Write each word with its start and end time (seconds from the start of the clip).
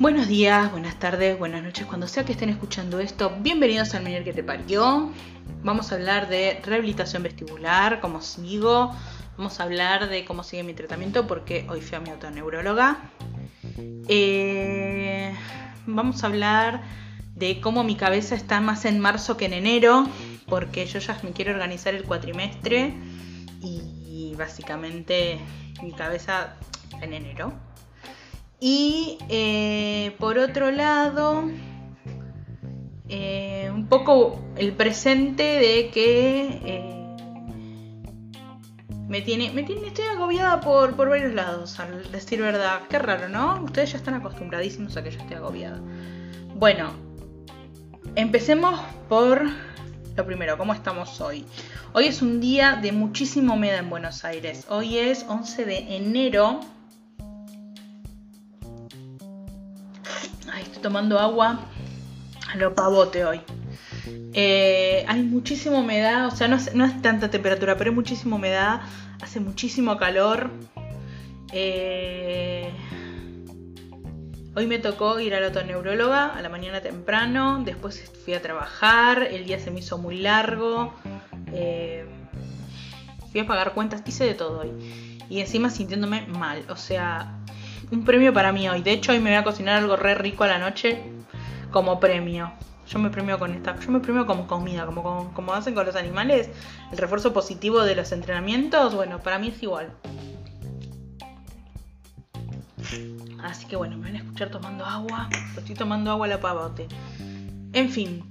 Buenos 0.00 0.28
días, 0.28 0.72
buenas 0.72 0.98
tardes, 0.98 1.38
buenas 1.38 1.62
noches, 1.62 1.84
cuando 1.84 2.08
sea 2.08 2.24
que 2.24 2.32
estén 2.32 2.48
escuchando 2.48 3.00
esto, 3.00 3.36
bienvenidos 3.40 3.94
al 3.94 4.02
Minier 4.02 4.24
que 4.24 4.32
te 4.32 4.42
parió. 4.42 5.12
Vamos 5.62 5.92
a 5.92 5.96
hablar 5.96 6.26
de 6.30 6.58
rehabilitación 6.64 7.22
vestibular, 7.22 8.00
cómo 8.00 8.22
sigo, 8.22 8.96
vamos 9.36 9.60
a 9.60 9.64
hablar 9.64 10.08
de 10.08 10.24
cómo 10.24 10.42
sigue 10.42 10.62
mi 10.62 10.72
tratamiento 10.72 11.26
porque 11.26 11.66
hoy 11.68 11.82
fui 11.82 11.98
a 11.98 12.00
mi 12.00 12.08
autoneuróloga. 12.08 12.96
Eh, 14.08 15.34
vamos 15.84 16.24
a 16.24 16.28
hablar 16.28 16.80
de 17.34 17.60
cómo 17.60 17.84
mi 17.84 17.94
cabeza 17.94 18.34
está 18.34 18.58
más 18.62 18.86
en 18.86 19.00
marzo 19.00 19.36
que 19.36 19.44
en 19.44 19.52
enero, 19.52 20.08
porque 20.46 20.86
yo 20.86 20.98
ya 20.98 21.20
me 21.22 21.32
quiero 21.32 21.52
organizar 21.52 21.94
el 21.94 22.04
cuatrimestre 22.04 22.94
y 23.60 24.34
básicamente 24.34 25.38
mi 25.82 25.92
cabeza 25.92 26.54
en 27.02 27.12
enero. 27.12 27.52
Y 28.60 29.16
eh, 29.30 30.14
por 30.18 30.38
otro 30.38 30.70
lado, 30.70 31.50
eh, 33.08 33.70
un 33.74 33.88
poco 33.88 34.38
el 34.56 34.72
presente 34.72 35.42
de 35.42 35.90
que 35.90 36.60
eh, 36.64 37.16
me 39.08 39.22
tiene, 39.22 39.50
me 39.52 39.62
estoy 39.62 40.04
agobiada 40.04 40.60
por, 40.60 40.94
por 40.94 41.08
varios 41.08 41.32
lados, 41.32 41.80
al 41.80 42.12
decir 42.12 42.42
verdad. 42.42 42.82
Qué 42.90 42.98
raro, 42.98 43.30
¿no? 43.30 43.62
Ustedes 43.64 43.92
ya 43.92 43.98
están 43.98 44.14
acostumbradísimos 44.14 44.94
a 44.98 45.02
que 45.02 45.10
yo 45.10 45.18
esté 45.18 45.36
agobiada. 45.36 45.80
Bueno, 46.54 46.92
empecemos 48.14 48.78
por 49.08 49.42
lo 50.16 50.26
primero, 50.26 50.58
¿cómo 50.58 50.74
estamos 50.74 51.18
hoy? 51.22 51.46
Hoy 51.94 52.06
es 52.06 52.20
un 52.20 52.40
día 52.40 52.76
de 52.76 52.92
muchísima 52.92 53.54
humedad 53.54 53.78
en 53.78 53.88
Buenos 53.88 54.22
Aires. 54.26 54.66
Hoy 54.68 54.98
es 54.98 55.24
11 55.26 55.64
de 55.64 55.96
enero 55.96 56.60
tomando 60.80 61.18
agua 61.18 61.60
a 62.52 62.56
lo 62.56 62.74
pavote 62.74 63.24
hoy. 63.24 63.40
Eh, 64.32 65.04
hay 65.08 65.22
muchísima 65.22 65.78
humedad, 65.78 66.26
o 66.26 66.30
sea, 66.30 66.48
no 66.48 66.56
es, 66.56 66.74
no 66.74 66.84
es, 66.84 67.02
tanta 67.02 67.30
temperatura, 67.30 67.76
pero 67.76 67.90
hay 67.90 67.96
muchísima 67.96 68.36
humedad, 68.36 68.80
hace 69.20 69.40
muchísimo 69.40 69.96
calor. 69.96 70.50
Eh, 71.52 72.70
hoy 74.54 74.66
me 74.66 74.78
tocó 74.78 75.18
ir 75.20 75.34
a 75.34 75.40
la 75.40 75.48
otoneuróloga 75.48 76.26
a 76.26 76.42
la 76.42 76.48
mañana 76.48 76.80
temprano, 76.80 77.62
después 77.64 78.10
fui 78.24 78.34
a 78.34 78.42
trabajar, 78.42 79.22
el 79.22 79.46
día 79.46 79.58
se 79.58 79.70
me 79.70 79.80
hizo 79.80 79.98
muy 79.98 80.18
largo, 80.18 80.94
eh, 81.52 82.06
fui 83.32 83.40
a 83.40 83.46
pagar 83.46 83.74
cuentas, 83.74 84.02
hice 84.06 84.24
de 84.24 84.34
todo 84.34 84.60
hoy. 84.60 84.70
Y 85.28 85.40
encima 85.40 85.70
sintiéndome 85.70 86.26
mal, 86.26 86.64
o 86.68 86.76
sea, 86.76 87.36
un 87.90 88.04
premio 88.04 88.32
para 88.32 88.52
mí 88.52 88.68
hoy. 88.68 88.82
De 88.82 88.92
hecho, 88.92 89.12
hoy 89.12 89.18
me 89.18 89.30
voy 89.30 89.38
a 89.38 89.44
cocinar 89.44 89.76
algo 89.76 89.96
re 89.96 90.14
rico 90.14 90.44
a 90.44 90.48
la 90.48 90.58
noche 90.58 91.02
como 91.70 92.00
premio. 92.00 92.52
Yo 92.88 92.98
me 92.98 93.10
premio 93.10 93.38
con 93.38 93.54
esta, 93.54 93.78
yo 93.78 93.90
me 93.92 94.00
premio 94.00 94.26
como 94.26 94.48
comida, 94.48 94.84
como, 94.84 95.32
como, 95.32 95.54
hacen 95.54 95.74
con 95.74 95.86
los 95.86 95.94
animales. 95.94 96.50
El 96.90 96.98
refuerzo 96.98 97.32
positivo 97.32 97.82
de 97.82 97.94
los 97.94 98.10
entrenamientos, 98.10 98.94
bueno, 98.94 99.20
para 99.20 99.38
mí 99.38 99.48
es 99.48 99.62
igual. 99.62 99.92
Así 103.44 103.66
que 103.66 103.76
bueno, 103.76 103.96
me 103.96 104.08
van 104.08 104.16
a 104.16 104.18
escuchar 104.18 104.50
tomando 104.50 104.84
agua. 104.84 105.28
Estoy 105.56 105.76
tomando 105.76 106.10
agua 106.10 106.26
a 106.26 106.30
la 106.30 106.40
pavote. 106.40 106.88
En 107.72 107.90
fin. 107.90 108.24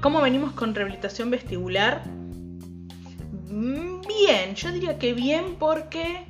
¿Cómo 0.00 0.20
venimos 0.20 0.52
con 0.52 0.76
rehabilitación 0.76 1.30
vestibular? 1.30 2.06
Mm, 3.50 4.02
bien, 4.06 4.54
yo 4.54 4.70
diría 4.70 4.96
que 4.98 5.12
bien 5.12 5.56
porque 5.58 6.27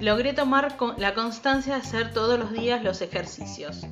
logré 0.00 0.32
tomar 0.32 0.76
la 0.96 1.14
constancia 1.14 1.74
de 1.74 1.80
hacer 1.80 2.12
todos 2.12 2.38
los 2.38 2.52
días 2.52 2.82
los 2.82 3.00
ejercicios. 3.02 3.86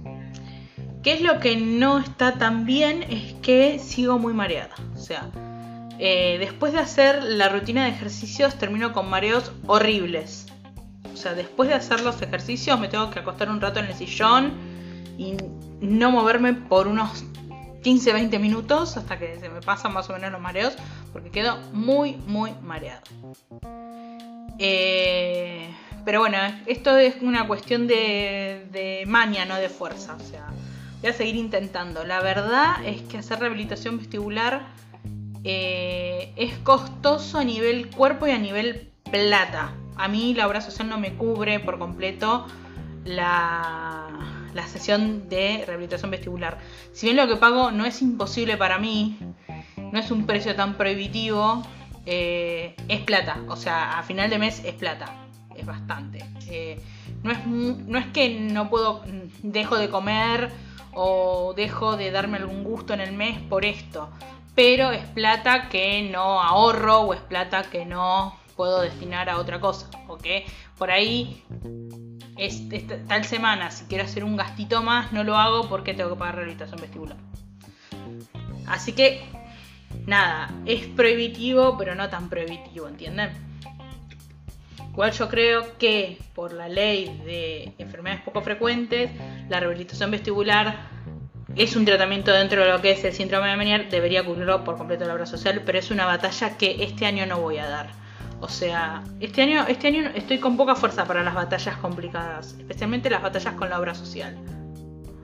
¿Qué 1.03 1.13
es 1.13 1.21
lo 1.21 1.39
que 1.39 1.57
no 1.57 1.99
está 1.99 2.35
tan 2.35 2.67
bien? 2.67 3.05
Es 3.05 3.35
que 3.35 3.79
sigo 3.79 4.19
muy 4.19 4.35
mareada. 4.35 4.75
O 4.95 4.99
sea, 4.99 5.31
eh, 5.99 6.37
después 6.39 6.73
de 6.73 6.81
hacer 6.81 7.23
la 7.23 7.49
rutina 7.49 7.85
de 7.85 7.91
ejercicios 7.91 8.57
termino 8.57 8.93
con 8.93 9.09
mareos 9.09 9.53
horribles. 9.67 10.47
O 11.13 11.17
sea, 11.17 11.35
después 11.35 11.69
de 11.69 11.75
hacer 11.75 12.01
los 12.01 12.21
ejercicios 12.23 12.79
me 12.79 12.89
tengo 12.89 13.11
que 13.11 13.21
acostar 13.21 13.51
un 13.51 13.61
rato 13.61 13.81
en 13.81 13.87
el 13.87 13.95
sillón 13.95 14.53
y 15.17 15.37
no 15.81 16.11
moverme 16.11 16.55
por 16.55 16.89
unos 16.89 17.25
15-20 17.83 18.39
minutos 18.39 18.97
hasta 18.97 19.19
que 19.19 19.39
se 19.39 19.49
me 19.49 19.61
pasan 19.61 19.93
más 19.93 20.09
o 20.11 20.13
menos 20.13 20.33
los 20.33 20.41
mareos 20.41 20.75
porque 21.13 21.31
quedo 21.31 21.59
muy, 21.73 22.17
muy 22.27 22.53
mareado. 22.63 23.03
Eh, 24.59 25.69
pero 26.05 26.21
bueno, 26.21 26.39
esto 26.67 26.97
es 26.97 27.17
una 27.21 27.47
cuestión 27.47 27.87
de, 27.87 28.67
de 28.73 29.05
maña, 29.07 29.45
no 29.45 29.57
de 29.57 29.69
fuerza. 29.69 30.17
O 30.17 30.21
sea, 30.21 30.47
voy 31.01 31.11
a 31.11 31.13
seguir 31.13 31.37
intentando. 31.37 32.05
La 32.05 32.21
verdad 32.21 32.85
es 32.85 33.03
que 33.03 33.19
hacer 33.19 33.41
rehabilitación 33.41 33.99
vestibular 33.99 34.67
eh, 35.45 36.33
es 36.37 36.57
costoso 36.59 37.39
a 37.39 37.45
nivel 37.45 37.91
cuerpo 37.91 38.27
y 38.27 38.31
a 38.31 38.39
nivel 38.39 38.91
plata. 39.11 39.75
A 39.97 40.09
mí 40.09 40.35
la 40.35 40.47
obra 40.47 40.61
social 40.61 40.89
no 40.89 40.99
me 40.99 41.15
cubre 41.15 41.61
por 41.61 41.79
completo 41.79 42.47
la, 43.05 44.09
la 44.55 44.67
sesión 44.67 45.29
de 45.29 45.65
rehabilitación 45.67 46.11
vestibular. 46.11 46.59
Si 46.93 47.07
bien 47.07 47.17
lo 47.17 47.29
que 47.29 47.37
pago 47.37 47.71
no 47.71 47.85
es 47.85 48.03
imposible 48.03 48.57
para 48.57 48.79
mí, 48.79 49.19
no 49.77 49.99
es 49.99 50.11
un 50.11 50.27
precio 50.27 50.55
tan 50.55 50.75
prohibitivo, 50.75 51.63
eh, 52.07 52.75
es 52.89 53.01
plata. 53.01 53.39
O 53.49 53.57
sea, 53.57 53.99
a 53.99 54.03
final 54.03 54.31
de 54.31 54.39
mes 54.39 54.63
es 54.65 54.75
plata 54.75 55.28
es 55.61 55.67
bastante. 55.67 56.25
Eh, 56.49 56.81
no, 57.23 57.33
es, 57.33 57.47
no 57.47 57.99
es 57.99 58.07
que 58.07 58.41
no 58.41 58.69
puedo, 58.71 59.03
dejo 59.43 59.79
de 59.79 59.89
comer 59.89 60.51
o 60.93 61.55
dejo 61.55 61.97
de 61.97 62.11
darme 62.11 62.39
algún 62.39 62.65
gusto 62.65 62.95
en 62.95 63.01
el 63.01 63.13
mes 63.13 63.41
por 63.41 63.65
esto, 63.65 64.11
pero 64.55 64.91
es 64.91 65.05
plata 65.07 65.69
que 65.69 66.09
no 66.11 66.43
ahorro 66.43 67.01
o 67.01 67.15
es 67.15 67.21
plata 67.21 67.63
que 67.63 67.85
no 67.85 68.37
puedo 68.57 68.81
destinar 68.81 69.29
a 69.31 69.39
otra 69.39 69.61
cosa, 69.61 69.89
¿ok? 70.09 70.27
Por 70.77 70.91
ahí 70.91 71.45
es, 72.37 72.63
tal 73.07 73.25
semana, 73.25 73.71
si 73.71 73.85
quiero 73.85 74.05
hacer 74.05 74.25
un 74.25 74.37
gastito 74.37 74.83
más, 74.83 75.13
no 75.13 75.23
lo 75.23 75.37
hago 75.37 75.69
porque 75.69 75.95
tengo 75.95 76.11
que 76.11 76.17
pagar 76.17 76.37
rehabilitación 76.37 76.81
vestibular. 76.81 77.17
Así 78.67 78.93
que, 78.93 79.23
nada, 80.07 80.51
es 80.67 80.87
prohibitivo, 80.89 81.77
pero 81.79 81.95
no 81.95 82.09
tan 82.09 82.29
prohibitivo, 82.29 82.89
¿entienden? 82.89 83.48
Igual 84.99 85.13
yo 85.13 85.29
creo 85.29 85.79
que 85.79 86.19
por 86.35 86.53
la 86.53 86.69
ley 86.69 87.23
de 87.25 87.73
enfermedades 87.79 88.25
poco 88.25 88.43
frecuentes, 88.43 89.13
la 89.49 89.61
rehabilitación 89.61 90.11
vestibular 90.11 90.89
es 91.55 91.77
un 91.77 91.85
tratamiento 91.85 92.33
dentro 92.33 92.65
de 92.65 92.69
lo 92.69 92.83
que 92.83 92.91
es 92.91 93.05
el 93.05 93.13
síndrome 93.13 93.49
de 93.49 93.57
Menier, 93.57 93.89
debería 93.91 94.25
cubrirlo 94.25 94.65
por 94.65 94.77
completo 94.77 95.05
la 95.05 95.15
obra 95.15 95.25
social, 95.25 95.63
pero 95.65 95.79
es 95.79 95.93
una 95.93 96.05
batalla 96.05 96.57
que 96.57 96.83
este 96.83 97.07
año 97.07 97.27
no 97.27 97.41
voy 97.41 97.59
a 97.59 97.69
dar. 97.69 97.91
O 98.41 98.49
sea, 98.49 99.05
este 99.21 99.43
año, 99.43 99.67
este 99.69 99.87
año 99.87 100.11
estoy 100.17 100.39
con 100.39 100.57
poca 100.57 100.75
fuerza 100.75 101.05
para 101.05 101.23
las 101.23 101.35
batallas 101.37 101.77
complicadas, 101.77 102.57
especialmente 102.59 103.09
las 103.09 103.23
batallas 103.23 103.55
con 103.55 103.71
la 103.71 103.79
obra 103.79 103.95
social. 103.95 104.37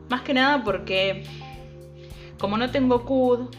Más 0.08 0.20
que 0.20 0.34
nada 0.34 0.62
porque, 0.62 1.24
como 2.38 2.56
no 2.56 2.70
tengo 2.70 3.04
CUD, 3.04 3.52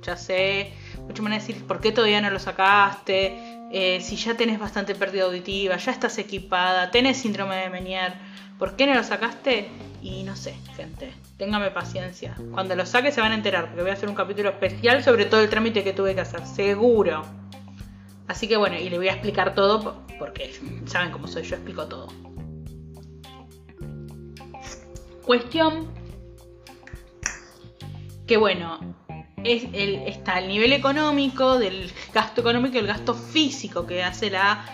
ya 0.00 0.16
sé, 0.16 0.72
muchos 1.02 1.22
me 1.22 1.28
van 1.28 1.38
decir, 1.38 1.66
¿por 1.66 1.82
qué 1.82 1.92
todavía 1.92 2.22
no 2.22 2.30
lo 2.30 2.38
sacaste? 2.38 3.53
Eh, 3.70 4.00
si 4.00 4.16
ya 4.16 4.36
tenés 4.36 4.58
bastante 4.58 4.94
pérdida 4.94 5.24
auditiva, 5.24 5.76
ya 5.76 5.92
estás 5.92 6.18
equipada, 6.18 6.90
tenés 6.90 7.16
síndrome 7.16 7.56
de 7.56 7.70
Menier, 7.70 8.14
¿por 8.58 8.76
qué 8.76 8.86
no 8.86 8.94
lo 8.94 9.02
sacaste? 9.02 9.68
Y 10.02 10.22
no 10.22 10.36
sé, 10.36 10.54
gente, 10.76 11.12
téngame 11.38 11.70
paciencia. 11.70 12.36
Cuando 12.52 12.76
lo 12.76 12.86
saque 12.86 13.10
se 13.10 13.20
van 13.20 13.32
a 13.32 13.34
enterar, 13.34 13.66
porque 13.66 13.82
voy 13.82 13.90
a 13.90 13.94
hacer 13.94 14.08
un 14.08 14.14
capítulo 14.14 14.50
especial 14.50 15.02
sobre 15.02 15.24
todo 15.24 15.40
el 15.40 15.48
trámite 15.48 15.82
que 15.82 15.92
tuve 15.92 16.14
que 16.14 16.20
hacer, 16.20 16.46
seguro. 16.46 17.22
Así 18.28 18.48
que 18.48 18.56
bueno, 18.56 18.76
y 18.76 18.88
le 18.88 18.96
voy 18.96 19.08
a 19.08 19.12
explicar 19.12 19.54
todo, 19.54 20.04
porque 20.18 20.54
saben 20.86 21.10
cómo 21.10 21.26
soy, 21.26 21.42
yo 21.42 21.56
explico 21.56 21.86
todo. 21.86 22.08
Cuestión 25.24 25.92
que 28.26 28.36
bueno, 28.36 28.78
es 29.44 29.64
el, 29.72 29.96
está 30.06 30.38
el 30.38 30.48
nivel 30.48 30.72
económico, 30.72 31.58
del 31.58 31.92
gasto 32.12 32.40
económico 32.40 32.76
y 32.76 32.80
el 32.80 32.86
gasto 32.86 33.14
físico 33.14 33.86
que 33.86 34.02
hace 34.02 34.30
la 34.30 34.64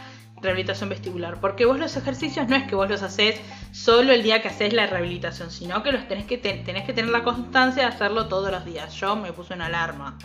rehabilitación 0.40 0.88
vestibular. 0.88 1.40
Porque 1.40 1.66
vos 1.66 1.78
los 1.78 1.96
ejercicios 1.96 2.48
no 2.48 2.56
es 2.56 2.64
que 2.64 2.74
vos 2.74 2.88
los 2.88 3.02
haces 3.02 3.40
solo 3.72 4.12
el 4.12 4.22
día 4.22 4.42
que 4.42 4.48
haces 4.48 4.72
la 4.72 4.86
rehabilitación, 4.86 5.50
sino 5.50 5.82
que 5.82 5.92
los 5.92 6.08
tenés 6.08 6.26
que, 6.26 6.38
tenés 6.38 6.84
que 6.84 6.92
tener 6.92 7.10
la 7.10 7.22
constancia 7.22 7.82
de 7.82 7.88
hacerlo 7.88 8.28
todos 8.28 8.50
los 8.50 8.64
días. 8.64 8.94
Yo 8.94 9.16
me 9.16 9.32
puse 9.32 9.54
una 9.54 9.66
alarma. 9.66 10.16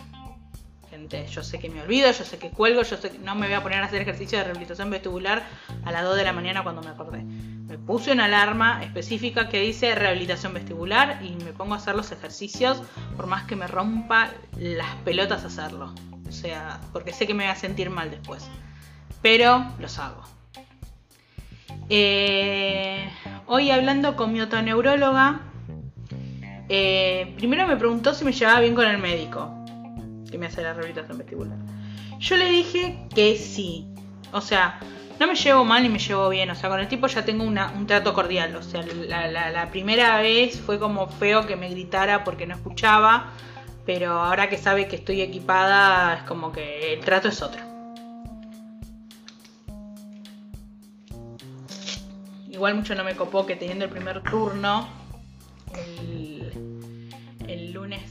Gente, 0.90 1.26
yo 1.26 1.42
sé 1.42 1.58
que 1.58 1.68
me 1.68 1.82
olvido, 1.82 2.10
yo 2.10 2.24
sé 2.24 2.38
que 2.38 2.50
cuelgo, 2.50 2.82
yo 2.82 2.96
sé 2.96 3.10
que 3.10 3.18
no 3.18 3.34
me 3.34 3.46
voy 3.46 3.54
a 3.54 3.62
poner 3.62 3.80
a 3.80 3.86
hacer 3.86 4.02
ejercicio 4.02 4.38
de 4.38 4.44
rehabilitación 4.44 4.88
vestibular 4.90 5.44
a 5.84 5.92
las 5.92 6.04
2 6.04 6.16
de 6.16 6.24
la 6.24 6.32
mañana 6.32 6.62
cuando 6.62 6.82
me 6.82 6.90
acordé 6.90 7.24
me 7.68 7.78
puse 7.78 8.12
una 8.12 8.26
alarma 8.26 8.82
específica 8.84 9.48
que 9.48 9.60
dice 9.60 9.94
rehabilitación 9.94 10.54
vestibular 10.54 11.20
y 11.22 11.30
me 11.44 11.52
pongo 11.52 11.74
a 11.74 11.78
hacer 11.78 11.96
los 11.96 12.12
ejercicios 12.12 12.80
por 13.16 13.26
más 13.26 13.44
que 13.44 13.56
me 13.56 13.66
rompa 13.66 14.30
las 14.56 14.94
pelotas 15.04 15.44
hacerlo. 15.44 15.92
O 16.28 16.32
sea, 16.32 16.80
porque 16.92 17.12
sé 17.12 17.26
que 17.26 17.34
me 17.34 17.44
voy 17.44 17.52
a 17.52 17.56
sentir 17.56 17.90
mal 17.90 18.10
después. 18.10 18.48
Pero 19.20 19.66
los 19.80 19.98
hago. 19.98 20.22
Eh, 21.88 23.08
hoy 23.46 23.70
hablando 23.70 24.16
con 24.16 24.32
mi 24.32 24.40
otoneuróloga, 24.40 25.40
eh, 26.68 27.32
primero 27.36 27.66
me 27.66 27.76
preguntó 27.76 28.14
si 28.14 28.24
me 28.24 28.32
llevaba 28.32 28.60
bien 28.60 28.74
con 28.74 28.86
el 28.86 28.98
médico 28.98 29.65
que 30.30 30.38
me 30.38 30.46
hace 30.46 30.62
la 30.62 30.72
rehabilitación 30.72 31.18
vestibular. 31.18 31.58
Yo 32.18 32.36
le 32.36 32.46
dije 32.46 32.98
que 33.14 33.36
sí. 33.36 33.86
O 34.32 34.40
sea, 34.40 34.80
no 35.18 35.26
me 35.26 35.34
llevo 35.34 35.64
mal 35.64 35.82
ni 35.82 35.88
me 35.88 35.98
llevo 35.98 36.28
bien. 36.28 36.50
O 36.50 36.54
sea, 36.54 36.68
con 36.70 36.80
el 36.80 36.88
tipo 36.88 37.06
ya 37.06 37.24
tengo 37.24 37.44
un 37.44 37.86
trato 37.86 38.14
cordial. 38.14 38.54
O 38.56 38.62
sea, 38.62 38.82
la, 38.82 39.70
primera 39.70 40.20
vez 40.20 40.60
fue 40.60 40.78
como 40.78 41.08
feo 41.08 41.46
que 41.46 41.56
me 41.56 41.68
gritara 41.70 42.24
porque 42.24 42.46
no 42.46 42.54
escuchaba. 42.54 43.32
Pero 43.84 44.12
ahora 44.12 44.48
que 44.48 44.58
sabe 44.58 44.88
que 44.88 44.96
estoy 44.96 45.20
equipada, 45.22 46.14
es 46.14 46.22
como 46.24 46.50
que 46.50 46.94
el 46.94 47.00
trato 47.00 47.28
es 47.28 47.40
otro. 47.40 47.62
Igual 52.50 52.74
mucho 52.74 52.94
no 52.94 53.04
me 53.04 53.14
copó 53.14 53.46
que 53.46 53.54
teniendo 53.54 53.84
el 53.84 53.90
primer 53.90 54.22
turno, 54.22 54.88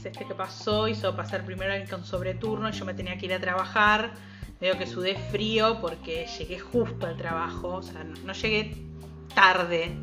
este 0.08 0.24
que 0.26 0.34
pasó 0.34 0.88
hizo 0.88 1.14
pasar 1.16 1.44
primero 1.44 1.72
con 1.90 2.04
sobreturno 2.04 2.68
y 2.68 2.72
yo 2.72 2.84
me 2.84 2.94
tenía 2.94 3.16
que 3.18 3.26
ir 3.26 3.34
a 3.34 3.40
trabajar 3.40 4.12
Veo 4.60 4.78
que 4.78 4.86
sudé 4.86 5.16
frío 5.30 5.80
porque 5.82 6.26
llegué 6.38 6.58
justo 6.58 7.06
al 7.06 7.16
trabajo, 7.16 7.74
o 7.74 7.82
sea, 7.82 8.04
no, 8.04 8.32
llegué 8.32 8.74
tarde, 9.34 9.94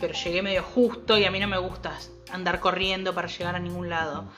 pero 0.00 0.14
llegué 0.14 0.42
medio 0.42 0.64
justo 0.64 1.16
y 1.16 1.24
a 1.24 1.30
mí 1.30 1.38
no 1.38 1.46
me 1.46 1.58
gusta 1.58 1.96
andar 2.32 2.58
corriendo 2.58 3.14
para 3.14 3.28
llegar 3.28 3.54
a 3.54 3.60
ningún 3.60 3.88
lado. 3.88 4.28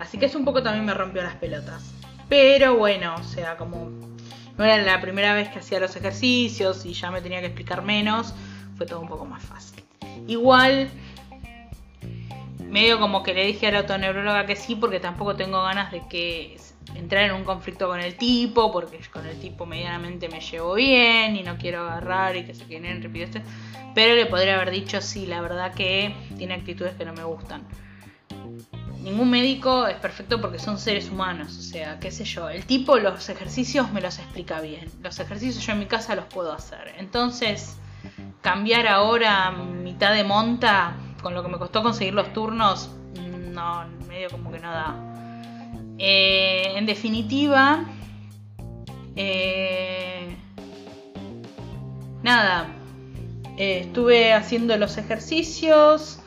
Así 0.00 0.16
que 0.16 0.26
eso 0.26 0.38
un 0.38 0.46
poco 0.46 0.62
también 0.62 0.86
me 0.86 0.94
rompió 0.94 1.22
las 1.22 1.34
pelotas. 1.34 1.92
Pero 2.30 2.76
bueno, 2.76 3.16
o 3.16 3.22
sea, 3.22 3.58
como 3.58 3.90
no 4.56 4.64
era 4.64 4.78
la 4.78 5.00
primera 5.02 5.34
vez 5.34 5.50
que 5.50 5.58
hacía 5.58 5.78
los 5.78 5.94
ejercicios 5.94 6.86
y 6.86 6.94
ya 6.94 7.10
me 7.10 7.20
tenía 7.20 7.40
que 7.40 7.46
explicar 7.46 7.82
menos, 7.82 8.34
fue 8.76 8.86
todo 8.86 9.00
un 9.00 9.08
poco 9.08 9.26
más 9.26 9.42
fácil. 9.42 9.84
Igual, 10.26 10.88
medio 12.68 13.00
como 13.00 13.22
que 13.22 13.34
le 13.34 13.46
dije 13.46 13.66
a 13.66 13.72
la 13.72 13.78
autoneuróloga 13.80 14.46
que 14.46 14.56
sí, 14.56 14.76
porque 14.76 15.00
tampoco 15.00 15.36
tengo 15.36 15.62
ganas 15.62 15.90
de 15.90 16.02
que 16.08 16.56
entrar 16.94 17.24
en 17.24 17.32
un 17.32 17.44
conflicto 17.44 17.88
con 17.88 18.00
el 18.00 18.16
tipo, 18.16 18.72
porque 18.72 18.98
con 19.12 19.26
el 19.26 19.38
tipo 19.40 19.66
medianamente 19.66 20.28
me 20.28 20.40
llevo 20.40 20.74
bien 20.74 21.36
y 21.36 21.42
no 21.42 21.56
quiero 21.56 21.82
agarrar 21.82 22.36
y 22.36 22.44
que 22.44 22.54
se 22.54 22.64
queden 22.66 23.02
repite 23.02 23.42
Pero 23.94 24.14
le 24.14 24.26
podría 24.26 24.56
haber 24.56 24.70
dicho, 24.70 25.00
sí, 25.00 25.26
la 25.26 25.40
verdad 25.40 25.74
que 25.74 26.14
tiene 26.36 26.54
actitudes 26.54 26.94
que 26.94 27.04
no 27.04 27.12
me 27.12 27.24
gustan. 27.24 27.62
Ningún 29.02 29.30
médico 29.30 29.86
es 29.86 29.96
perfecto 29.96 30.40
porque 30.40 30.58
son 30.58 30.78
seres 30.78 31.08
humanos, 31.08 31.56
o 31.56 31.62
sea, 31.62 31.98
qué 32.00 32.10
sé 32.10 32.24
yo. 32.24 32.50
El 32.50 32.66
tipo 32.66 32.98
los 32.98 33.28
ejercicios 33.28 33.90
me 33.92 34.00
los 34.00 34.18
explica 34.18 34.60
bien. 34.60 34.90
Los 35.02 35.18
ejercicios 35.20 35.64
yo 35.64 35.72
en 35.72 35.78
mi 35.78 35.86
casa 35.86 36.14
los 36.14 36.26
puedo 36.26 36.52
hacer. 36.52 36.94
Entonces, 36.98 37.76
cambiar 38.42 38.86
ahora 38.86 39.50
mitad 39.52 40.12
de 40.12 40.24
monta 40.24 40.94
con 41.28 41.34
lo 41.34 41.42
que 41.42 41.50
me 41.50 41.58
costó 41.58 41.82
conseguir 41.82 42.14
los 42.14 42.32
turnos, 42.32 42.88
no, 43.52 43.84
medio 44.08 44.30
como 44.30 44.50
que 44.50 44.60
no 44.60 44.70
da. 44.70 44.96
Eh, 45.98 46.72
en 46.74 46.86
definitiva, 46.86 47.84
eh, 49.14 50.34
nada, 52.22 52.68
eh, 53.58 53.80
estuve 53.80 54.32
haciendo 54.32 54.74
los 54.78 54.96
ejercicios, 54.96 56.20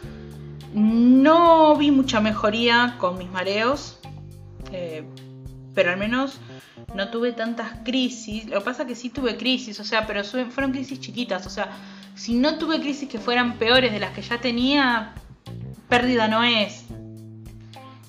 no 0.75 1.75
vi 1.77 1.89
mucha 1.89 2.21
mejoría 2.21 2.97
con 2.99 3.17
mis 3.17 3.31
mareos, 3.31 3.97
pero 5.73 5.89
al 5.89 5.97
menos 5.97 6.39
no 6.93 7.09
tuve 7.09 7.31
tantas 7.31 7.79
crisis. 7.83 8.45
Lo 8.45 8.59
que 8.59 8.65
pasa 8.65 8.83
es 8.83 8.89
que 8.89 8.95
sí 8.95 9.09
tuve 9.09 9.35
crisis, 9.35 9.79
o 9.79 9.83
sea, 9.83 10.05
pero 10.05 10.23
fueron 10.23 10.71
crisis 10.71 10.99
chiquitas, 10.99 11.47
o 11.47 11.49
sea, 11.49 11.71
si 12.21 12.35
no 12.35 12.59
tuve 12.59 12.79
crisis 12.79 13.09
que 13.09 13.17
fueran 13.17 13.57
peores 13.57 13.91
de 13.91 13.99
las 13.99 14.11
que 14.11 14.21
ya 14.21 14.39
tenía, 14.39 15.15
pérdida 15.89 16.27
no 16.27 16.43
es. 16.43 16.85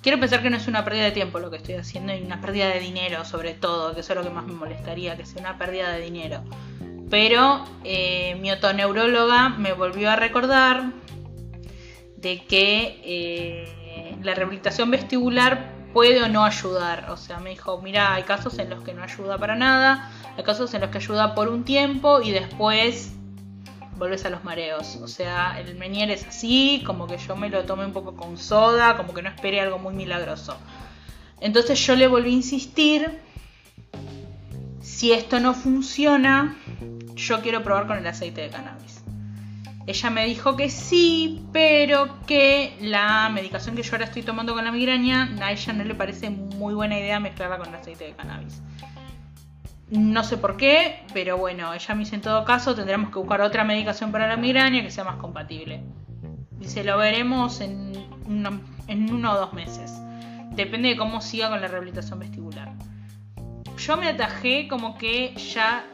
Quiero 0.03 0.21
pensar 0.21 0.43
que 0.43 0.51
no 0.51 0.59
es 0.59 0.69
una 0.69 0.85
pérdida 0.85 1.05
de 1.05 1.13
tiempo 1.13 1.39
lo 1.39 1.51
que 1.51 1.57
estoy 1.57 1.77
haciendo 1.77 2.15
y 2.15 2.21
una 2.21 2.39
pérdida 2.39 2.69
de 2.69 2.79
dinero 2.79 3.25
sobre 3.25 3.55
todo, 3.55 3.95
que 3.95 4.01
eso 4.01 4.13
es 4.13 4.19
lo 4.19 4.23
que 4.23 4.29
más 4.29 4.45
me 4.45 4.53
molestaría, 4.53 5.17
que 5.17 5.25
sea 5.25 5.41
una 5.41 5.57
pérdida 5.57 5.93
de 5.93 6.03
dinero. 6.03 6.45
Pero 7.09 7.65
eh, 7.85 8.37
mi 8.39 8.51
otoneuróloga 8.51 9.49
me 9.49 9.73
volvió 9.73 10.11
a 10.11 10.17
recordar 10.17 10.93
de 12.19 12.45
que 12.45 13.01
eh, 13.05 14.19
la 14.23 14.35
rehabilitación 14.35 14.91
vestibular 14.91 15.73
puede 15.95 16.23
o 16.23 16.29
no 16.29 16.45
ayudar. 16.45 17.09
O 17.11 17.17
sea, 17.17 17.39
me 17.39 17.49
dijo, 17.49 17.81
mira, 17.81 18.13
hay 18.13 18.25
casos 18.25 18.59
en 18.59 18.69
los 18.69 18.85
que 18.85 18.93
no 18.93 19.03
ayuda 19.03 19.39
para 19.39 19.57
nada, 19.57 20.13
hay 20.37 20.45
casos 20.45 20.75
en 20.75 20.83
los 20.83 20.91
que 20.91 20.99
ayuda 20.99 21.35
por 21.35 21.49
un 21.49 21.65
tiempo 21.65 22.21
y 22.21 22.31
después 22.31 23.15
volvés 23.97 24.25
a 24.25 24.31
los 24.31 24.45
mareos. 24.45 24.97
O 24.97 25.09
sea, 25.09 25.61
el 25.61 25.77
Menier 25.77 26.11
es 26.11 26.27
así, 26.27 26.83
como 26.87 27.07
que 27.07 27.19
yo 27.19 27.37
me 27.37 27.49
lo 27.49 27.65
tomé 27.65 27.85
un 27.85 27.93
poco 27.93 28.15
con 28.17 28.37
soda, 28.39 28.97
como 28.97 29.15
que 29.15 29.23
no 29.23 29.29
esperé 29.29 29.61
algo 29.61 29.79
muy 29.79 29.95
milagroso. 29.95 30.57
Entonces 31.41 31.85
yo 31.87 31.97
le 31.97 32.07
volví 32.07 32.31
a 32.31 32.35
insistir, 32.35 33.19
si 34.81 35.13
esto 35.13 35.41
no 35.41 35.55
funciona, 35.55 36.57
yo 37.15 37.41
quiero 37.43 37.63
probar 37.63 37.87
con 37.87 37.99
el 37.99 38.07
aceite 38.07 38.43
de 38.43 38.49
cannabis. 38.51 39.03
Ella 39.87 40.11
me 40.11 40.27
dijo 40.27 40.57
que 40.57 40.71
sí, 40.71 41.45
pero 41.53 42.25
que 42.27 42.77
la 42.81 43.29
medicación 43.29 43.75
que 43.75 43.83
yo 43.83 43.93
ahora 43.93 44.05
estoy 44.05 44.23
tomando 44.23 44.55
con 44.55 44.65
la 44.65 44.71
migraña, 44.71 45.37
a 45.41 45.51
ella 45.51 45.73
no 45.73 45.83
le 45.83 45.97
parece 45.97 46.31
muy 46.31 46.75
buena 46.75 46.97
idea 46.97 47.19
mezclarla 47.19 47.59
con 47.59 47.69
el 47.69 47.75
aceite 47.75 48.05
de 48.05 48.13
cannabis. 48.13 48.63
No 49.93 50.25
sé 50.25 50.39
por 50.39 50.57
qué, 50.57 51.05
pero 51.13 51.37
bueno, 51.37 51.75
ella 51.75 51.95
me 51.95 52.01
dice 52.01 52.15
en 52.15 52.23
todo 52.23 52.47
caso 52.47 52.75
tendremos 52.75 53.11
que 53.11 53.19
buscar 53.19 53.43
otra 53.43 53.63
medicación 53.63 54.11
para 54.11 54.27
la 54.27 54.39
migraña 54.39 54.81
que 54.81 54.91
sea 54.91 55.05
más 55.05 55.17
compatible. 55.17 55.83
Dice, 56.53 56.83
lo 56.83 56.97
veremos 56.97 57.61
en, 57.61 57.93
en 58.89 59.13
uno 59.13 59.33
o 59.33 59.37
dos 59.37 59.53
meses. 59.53 59.93
Depende 60.53 60.89
de 60.89 60.97
cómo 60.97 61.21
siga 61.21 61.51
con 61.51 61.61
la 61.61 61.69
rehabilitación 61.69 62.21
vestibular. 62.21 62.73
Yo 63.77 63.99
me 63.99 64.09
atajé 64.09 64.67
como 64.67 64.97
que 64.97 65.35
ya 65.35 65.85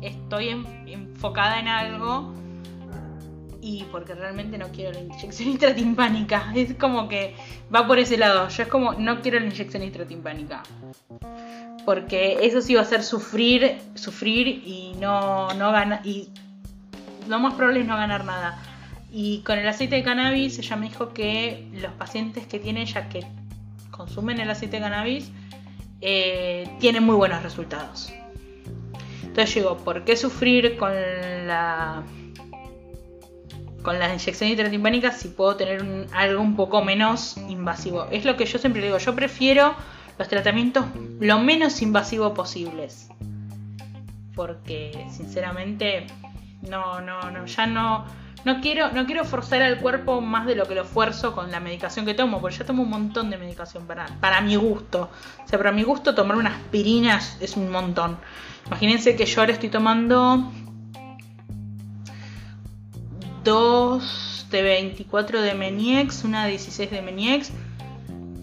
estoy 0.00 0.48
enfocada 0.86 1.60
en 1.60 1.68
algo 1.68 2.32
y 3.60 3.84
porque 3.92 4.14
realmente 4.14 4.56
no 4.56 4.68
quiero 4.68 4.92
la 4.92 5.00
inyección 5.00 5.50
intratimpánica. 5.50 6.50
Es 6.54 6.72
como 6.72 7.06
que 7.06 7.34
va 7.74 7.86
por 7.86 7.98
ese 7.98 8.16
lado. 8.16 8.48
Yo 8.48 8.62
es 8.62 8.68
como, 8.70 8.94
no 8.94 9.20
quiero 9.20 9.38
la 9.40 9.44
inyección 9.44 9.82
intratimpánica 9.82 10.62
porque 11.84 12.38
eso 12.42 12.60
sí 12.60 12.74
va 12.74 12.80
a 12.80 12.84
hacer 12.84 13.02
sufrir, 13.02 13.78
sufrir 13.94 14.48
y 14.48 14.94
no, 15.00 15.52
no 15.54 15.72
ganar, 15.72 16.00
y 16.04 16.28
lo 17.28 17.38
más 17.38 17.54
probable 17.54 17.80
es 17.80 17.86
no 17.86 17.96
ganar 17.96 18.24
nada. 18.24 18.62
Y 19.12 19.40
con 19.40 19.58
el 19.58 19.66
aceite 19.66 19.96
de 19.96 20.02
cannabis, 20.02 20.58
ella 20.58 20.76
me 20.76 20.88
dijo 20.88 21.12
que 21.12 21.68
los 21.74 21.92
pacientes 21.92 22.46
que 22.46 22.58
tiene 22.58 22.82
ella 22.82 23.08
que 23.08 23.26
consumen 23.90 24.40
el 24.40 24.50
aceite 24.50 24.76
de 24.76 24.82
cannabis 24.82 25.30
eh, 26.00 26.68
tienen 26.78 27.04
muy 27.04 27.16
buenos 27.16 27.42
resultados. 27.42 28.12
Entonces 29.22 29.54
yo 29.54 29.60
digo, 29.60 29.76
¿por 29.78 30.04
qué 30.04 30.16
sufrir 30.16 30.76
con 30.76 30.92
la 31.46 32.02
con 33.82 33.98
la 33.98 34.12
inyección 34.12 34.50
intratimpánica 34.50 35.10
si 35.10 35.28
puedo 35.28 35.56
tener 35.56 36.06
algo 36.12 36.42
un 36.42 36.56
poco 36.56 36.84
menos 36.84 37.36
invasivo? 37.48 38.06
Es 38.10 38.24
lo 38.24 38.36
que 38.36 38.44
yo 38.44 38.58
siempre 38.58 38.82
digo, 38.82 38.98
yo 38.98 39.14
prefiero 39.14 39.74
los 40.20 40.28
tratamientos 40.28 40.84
lo 41.18 41.38
menos 41.38 41.80
invasivos 41.80 42.32
posibles. 42.32 43.08
Porque 44.34 45.06
sinceramente 45.10 46.08
no, 46.60 47.00
no, 47.00 47.30
no, 47.30 47.46
ya 47.46 47.66
no, 47.66 48.04
no 48.44 48.60
quiero, 48.60 48.92
no 48.92 49.06
quiero 49.06 49.24
forzar 49.24 49.62
al 49.62 49.78
cuerpo 49.78 50.20
más 50.20 50.44
de 50.44 50.56
lo 50.56 50.66
que 50.66 50.74
lo 50.74 50.82
esfuerzo 50.82 51.34
con 51.34 51.50
la 51.50 51.58
medicación 51.58 52.04
que 52.04 52.12
tomo, 52.12 52.38
porque 52.42 52.58
yo 52.58 52.66
tomo 52.66 52.82
un 52.82 52.90
montón 52.90 53.30
de 53.30 53.38
medicación 53.38 53.86
para, 53.86 54.08
para 54.20 54.42
mi 54.42 54.56
gusto. 54.56 55.08
O 55.42 55.48
sea, 55.48 55.58
para 55.58 55.72
mi 55.72 55.84
gusto 55.84 56.14
tomar 56.14 56.36
unas 56.36 56.52
aspirinas 56.54 57.38
es 57.40 57.56
un 57.56 57.70
montón. 57.70 58.18
Imagínense 58.66 59.16
que 59.16 59.24
yo 59.24 59.40
ahora 59.40 59.54
estoy 59.54 59.70
tomando 59.70 60.52
dos 63.42 64.46
de 64.50 64.60
24 64.60 65.40
de 65.40 65.54
Meniex, 65.54 66.24
una 66.24 66.44
de 66.44 66.50
16 66.50 66.90
de 66.90 67.00
Meniex 67.00 67.52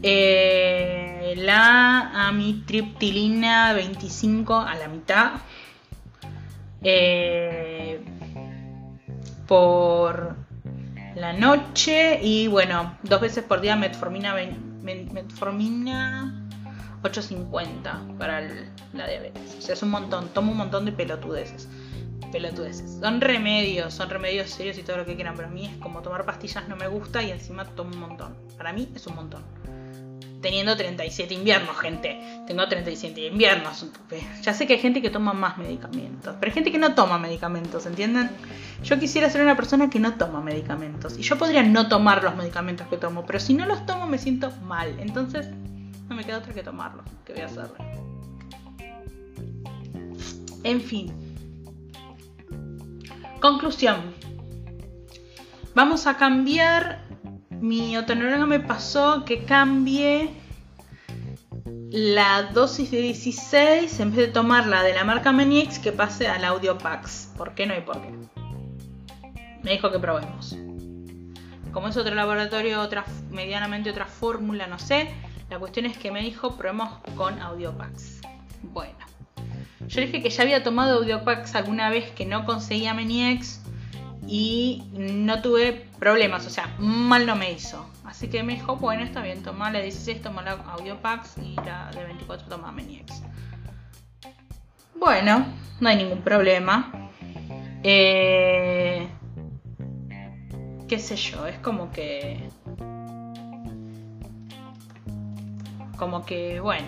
eh, 0.04 1.34
la 1.38 2.28
amitriptilina 2.28 3.74
25 3.74 4.56
a 4.56 4.76
la 4.76 4.88
mitad. 4.88 5.32
Eh, 6.84 8.00
por 9.48 10.36
la 11.16 11.34
noche 11.34 12.20
y 12.22 12.48
bueno, 12.48 12.98
dos 13.04 13.22
veces 13.22 13.44
por 13.44 13.62
día 13.62 13.76
metformina, 13.76 14.36
metformina 14.84 16.48
850 17.04 18.02
para 18.20 18.42
la 18.94 19.08
diabetes. 19.08 19.56
O 19.58 19.62
sea, 19.62 19.74
es 19.74 19.84
un 19.84 19.90
montón, 19.90 20.30
tomo 20.30 20.52
un 20.52 20.58
montón 20.58 20.86
de 20.86 20.92
pelotudeces. 20.92 21.68
Pelotudeces. 22.32 23.00
Son 23.00 23.22
remedios, 23.22 23.94
son 23.94 24.10
remedios 24.10 24.50
serios 24.50 24.78
y 24.78 24.84
todo 24.84 24.98
lo 24.98 25.06
que 25.06 25.16
quieran, 25.16 25.36
pero 25.36 25.48
a 25.48 25.52
mí 25.52 25.66
es 25.66 25.78
como 25.78 26.02
tomar 26.02 26.26
pastillas 26.26 26.68
no 26.68 26.76
me 26.76 26.88
gusta 26.88 27.24
y 27.24 27.32
encima 27.32 27.66
tomo 27.66 27.92
un 27.94 28.00
montón. 28.00 28.36
Para 28.58 28.74
mí 28.74 28.90
es 28.94 29.08
un 29.08 29.16
montón. 29.16 29.44
Teniendo 30.42 30.76
37 30.76 31.34
inviernos, 31.34 31.78
gente. 31.78 32.20
Tengo 32.48 32.68
37 32.68 33.28
inviernos. 33.28 33.86
Ya 34.42 34.54
sé 34.54 34.68
que 34.68 34.74
hay 34.74 34.80
gente 34.80 35.02
que 35.02 35.10
toma 35.10 35.34
más 35.34 35.58
medicamentos, 35.58 36.36
pero 36.40 36.50
hay 36.50 36.54
gente 36.54 36.72
que 36.72 36.78
no 36.78 36.96
toma 36.96 37.18
medicamentos, 37.18 37.86
¿entienden? 37.86 38.30
Yo 38.84 39.00
quisiera 39.00 39.30
ser 39.30 39.42
una 39.42 39.56
persona 39.56 39.90
que 39.90 40.00
no 40.00 40.16
toma 40.16 40.42
medicamentos. 40.42 41.18
Y 41.18 41.24
yo 41.24 41.38
podría 41.38 41.64
no 41.64 41.88
tomar 41.88 42.24
los 42.24 42.36
medicamentos 42.36 42.88
que 42.88 42.98
tomo, 42.98 43.26
pero 43.26 43.40
si 43.40 43.54
no 43.54 43.66
los 43.66 43.86
tomo 43.86 44.08
me 44.08 44.18
siento 44.18 44.52
mal. 44.64 44.96
Entonces, 45.00 45.50
no 46.10 46.16
me 46.16 46.24
queda 46.24 46.38
otra 46.40 46.54
que 46.54 46.64
tomarlos. 46.64 47.06
¿Qué 47.26 47.34
voy 47.34 47.42
a 47.42 47.46
hacer? 47.46 47.68
En 50.64 50.82
fin. 50.82 51.12
Conclusión. 53.42 54.14
Vamos 55.76 56.08
a 56.08 56.18
cambiar. 56.18 57.07
Mi 57.60 57.98
otonóloga 57.98 58.46
me 58.46 58.60
pasó 58.60 59.26
que 59.26 59.44
cambie 59.44 60.30
la 61.90 62.44
dosis 62.44 62.92
de 62.92 63.02
16 63.02 64.00
en 64.00 64.12
vez 64.12 64.28
de 64.28 64.28
tomarla 64.28 64.84
de 64.84 64.94
la 64.94 65.04
marca 65.04 65.32
Menix 65.32 65.80
que 65.80 65.92
pase 65.92 66.28
al 66.28 66.46
Audiopax. 66.46 67.34
¿Por 67.38 67.56
qué 67.56 67.66
no 67.66 67.74
hay 67.74 67.82
por 67.82 68.02
qué? 68.02 68.14
Me 69.64 69.72
dijo 69.72 69.92
que 69.92 70.00
probemos. 70.00 70.56
Como 71.72 71.88
es 71.88 71.98
otro 71.98 72.14
laboratorio, 72.14 72.82
otra 72.82 73.06
medianamente 73.32 73.90
otra 73.90 74.06
fórmula, 74.06 74.68
no 74.68 74.78
sé. 74.80 75.10
La 75.50 75.58
cuestión 75.58 75.86
es 75.86 75.98
que 75.98 76.12
me 76.12 76.22
dijo 76.22 76.58
probemos 76.58 77.00
con 77.16 77.42
Audiopax. 77.42 78.22
Bueno. 78.62 78.98
Yo 79.88 80.02
dije 80.02 80.22
que 80.22 80.30
ya 80.30 80.44
había 80.44 80.64
tomado 80.64 80.98
Audiopax 80.98 81.56
alguna 81.56 81.90
vez 81.90 82.12
que 82.12 82.26
no 82.26 82.46
conseguía 82.46 82.94
Menix 82.94 83.62
y 84.28 84.84
no 84.94 85.42
tuve 85.42 85.88
problemas, 86.00 86.46
o 86.46 86.50
sea, 86.50 86.76
mal 86.80 87.26
no 87.26 87.36
me 87.36 87.52
hizo. 87.52 87.90
Así 88.04 88.28
que 88.28 88.44
me 88.44 88.54
dijo, 88.54 88.76
bueno, 88.76 89.04
está 89.04 89.22
bien, 89.22 89.42
toma 89.42 89.72
la 89.72 89.80
16, 89.80 90.22
toma 90.22 90.42
la 90.42 90.52
Audiopax 90.52 91.38
y 91.38 91.56
la 91.56 91.90
de 91.92 92.04
24 92.04 92.48
toma 92.48 92.72
Menix. 92.72 93.24
Bueno, 94.96 95.46
no 95.80 95.90
hay 95.90 95.96
ningún 95.98 96.22
problema. 96.22 97.10
Eh, 97.84 99.08
qué 100.88 101.00
sé 101.00 101.16
yo, 101.16 101.48
es 101.48 101.58
como 101.60 101.92
que... 101.92 102.50
Como 105.98 106.26
que, 106.26 106.60
bueno, 106.60 106.88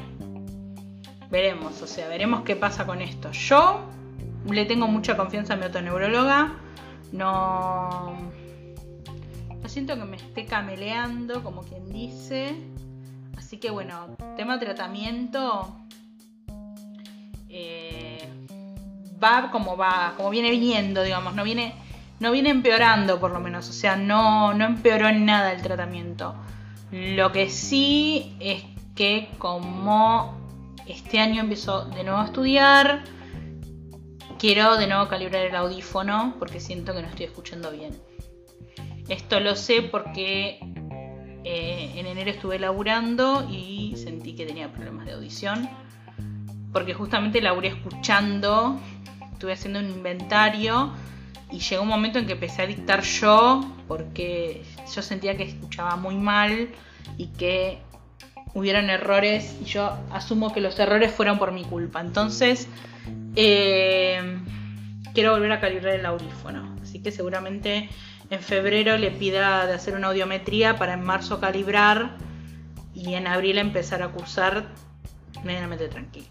veremos, 1.32 1.82
o 1.82 1.88
sea, 1.88 2.08
veremos 2.08 2.42
qué 2.44 2.56
pasa 2.56 2.86
con 2.86 3.02
esto. 3.02 3.32
Yo 3.32 3.82
le 4.50 4.66
tengo 4.66 4.88
mucha 4.88 5.18
confianza 5.18 5.54
a 5.54 5.58
mi 5.58 5.66
otoneuróloga, 5.66 6.54
no, 7.12 8.32
siento 9.70 9.96
que 9.96 10.04
me 10.04 10.18
esté 10.18 10.46
cameleando, 10.46 11.44
como 11.44 11.62
quien 11.62 11.92
dice. 11.92 12.56
Así 13.38 13.58
que 13.58 13.70
bueno, 13.70 14.18
tema 14.36 14.60
tratamiento 14.60 15.76
eh, 17.48 18.28
va 19.24 19.50
como 19.52 19.78
va, 19.78 20.14
como 20.18 20.30
viene 20.30 20.52
viniendo, 20.52 21.04
digamos, 21.04 21.36
no 21.36 21.44
viene, 21.44 21.74
no 22.20 22.32
viene 22.32 22.50
empeorando 22.50 23.20
por 23.20 23.32
lo 23.32 23.40
menos, 23.40 23.70
o 23.70 23.74
sea, 23.74 23.96
no, 23.96 24.54
no 24.54 24.66
empeoró 24.66 25.08
en 25.08 25.26
nada 25.26 25.52
el 25.52 25.62
tratamiento. 25.62 26.36
Lo 26.92 27.32
que 27.32 27.50
sí 27.50 28.36
es 28.40 28.64
que 28.96 29.30
como 29.38 30.36
este 30.88 31.20
año 31.20 31.42
empiezo 31.42 31.86
de 31.86 32.04
nuevo 32.04 32.20
a 32.20 32.26
estudiar. 32.26 33.04
Quiero 34.40 34.78
de 34.78 34.88
nuevo 34.88 35.10
calibrar 35.10 35.48
el 35.48 35.56
audífono 35.58 36.34
porque 36.40 36.62
siento 36.62 36.94
que 36.94 37.02
no 37.02 37.10
estoy 37.10 37.26
escuchando 37.26 37.72
bien. 37.72 37.92
Esto 39.10 39.42
lo 39.42 39.54
sé 39.58 39.82
porque 39.82 40.60
eh, 41.44 41.92
en 41.98 42.06
enero 42.06 42.32
estuve 42.32 42.58
laburando 42.58 43.46
y 43.52 43.96
sentí 43.98 44.36
que 44.38 44.46
tenía 44.46 44.72
problemas 44.72 45.08
de 45.08 45.12
audición. 45.12 45.70
Porque 46.72 46.94
justamente 46.94 47.42
laburé 47.42 47.68
escuchando, 47.68 48.80
estuve 49.34 49.52
haciendo 49.52 49.80
un 49.80 49.90
inventario 49.90 50.94
y 51.52 51.60
llegó 51.60 51.82
un 51.82 51.90
momento 51.90 52.18
en 52.18 52.26
que 52.26 52.34
empecé 52.34 52.62
a 52.62 52.68
dictar 52.68 53.02
yo 53.02 53.60
porque 53.90 54.64
yo 54.96 55.02
sentía 55.02 55.36
que 55.36 55.44
escuchaba 55.44 55.98
muy 55.98 56.16
mal 56.16 56.70
y 57.18 57.28
que 57.28 57.80
hubieron 58.54 58.90
errores 58.90 59.58
y 59.62 59.66
yo 59.66 59.98
asumo 60.14 60.54
que 60.54 60.62
los 60.62 60.80
errores 60.80 61.12
fueron 61.12 61.38
por 61.38 61.52
mi 61.52 61.66
culpa. 61.66 62.00
Entonces, 62.00 62.70
eh, 63.42 64.22
quiero 65.14 65.32
volver 65.32 65.54
a 65.54 65.62
calibrar 65.62 65.96
el 65.96 66.06
audífono. 66.06 66.76
Así 66.82 67.02
que 67.02 67.10
seguramente 67.10 67.90
en 68.30 68.42
febrero 68.42 68.98
le 68.98 69.12
pida 69.12 69.66
de 69.66 69.74
hacer 69.74 69.96
una 69.96 70.08
audiometría 70.08 70.76
para 70.76 70.94
en 70.94 71.04
marzo 71.04 71.40
calibrar 71.40 72.18
y 72.94 73.14
en 73.14 73.28
abril 73.28 73.58
empezar 73.58 74.04
a 74.04 74.10
cursar 74.10 74.66
medianamente 75.46 75.88
tranquilo. 75.88 76.28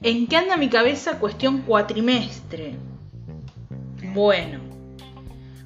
¿En 0.00 0.26
qué 0.26 0.36
anda 0.38 0.56
mi 0.56 0.70
cabeza? 0.70 1.18
Cuestión 1.18 1.62
cuatrimestre. 1.62 2.76
Bueno, 4.14 4.60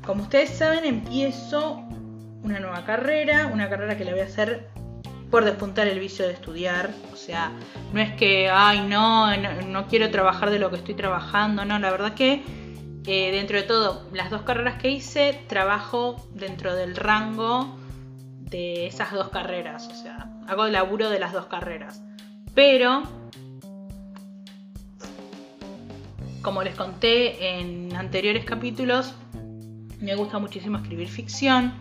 como 0.04 0.24
ustedes 0.24 0.50
saben, 0.50 0.84
empiezo 0.84 1.76
una 2.42 2.58
nueva 2.58 2.84
carrera, 2.84 3.46
una 3.46 3.68
carrera 3.68 3.96
que 3.96 4.04
la 4.04 4.10
voy 4.12 4.20
a 4.20 4.24
hacer 4.24 4.68
por 5.30 5.44
despuntar 5.44 5.86
el 5.86 5.98
vicio 6.00 6.26
de 6.26 6.32
estudiar. 6.32 6.90
O 7.12 7.16
sea, 7.16 7.52
no 7.92 8.00
es 8.00 8.12
que, 8.14 8.48
ay, 8.50 8.80
no, 8.80 9.36
no, 9.36 9.86
quiero 9.86 10.10
trabajar 10.10 10.50
de 10.50 10.58
lo 10.58 10.70
que 10.70 10.76
estoy 10.76 10.94
trabajando, 10.94 11.64
no, 11.64 11.78
la 11.78 11.90
verdad 11.90 12.14
que 12.14 12.42
eh, 13.06 13.30
dentro 13.32 13.56
de 13.56 13.62
todo, 13.62 14.08
las 14.12 14.30
dos 14.30 14.42
carreras 14.42 14.80
que 14.80 14.90
hice, 14.90 15.40
trabajo 15.48 16.28
dentro 16.34 16.74
del 16.74 16.96
rango 16.96 17.78
de 18.40 18.86
esas 18.86 19.12
dos 19.12 19.28
carreras, 19.28 19.88
o 19.88 19.94
sea, 19.94 20.30
hago 20.46 20.66
el 20.66 20.72
laburo 20.72 21.10
de 21.10 21.18
las 21.18 21.32
dos 21.32 21.46
carreras. 21.46 22.02
Pero, 22.54 23.02
como 26.42 26.62
les 26.62 26.74
conté 26.74 27.58
en 27.60 27.94
anteriores 27.94 28.44
capítulos, 28.44 29.14
me 30.00 30.14
gusta 30.14 30.38
muchísimo 30.38 30.78
escribir 30.78 31.08
ficción 31.08 31.74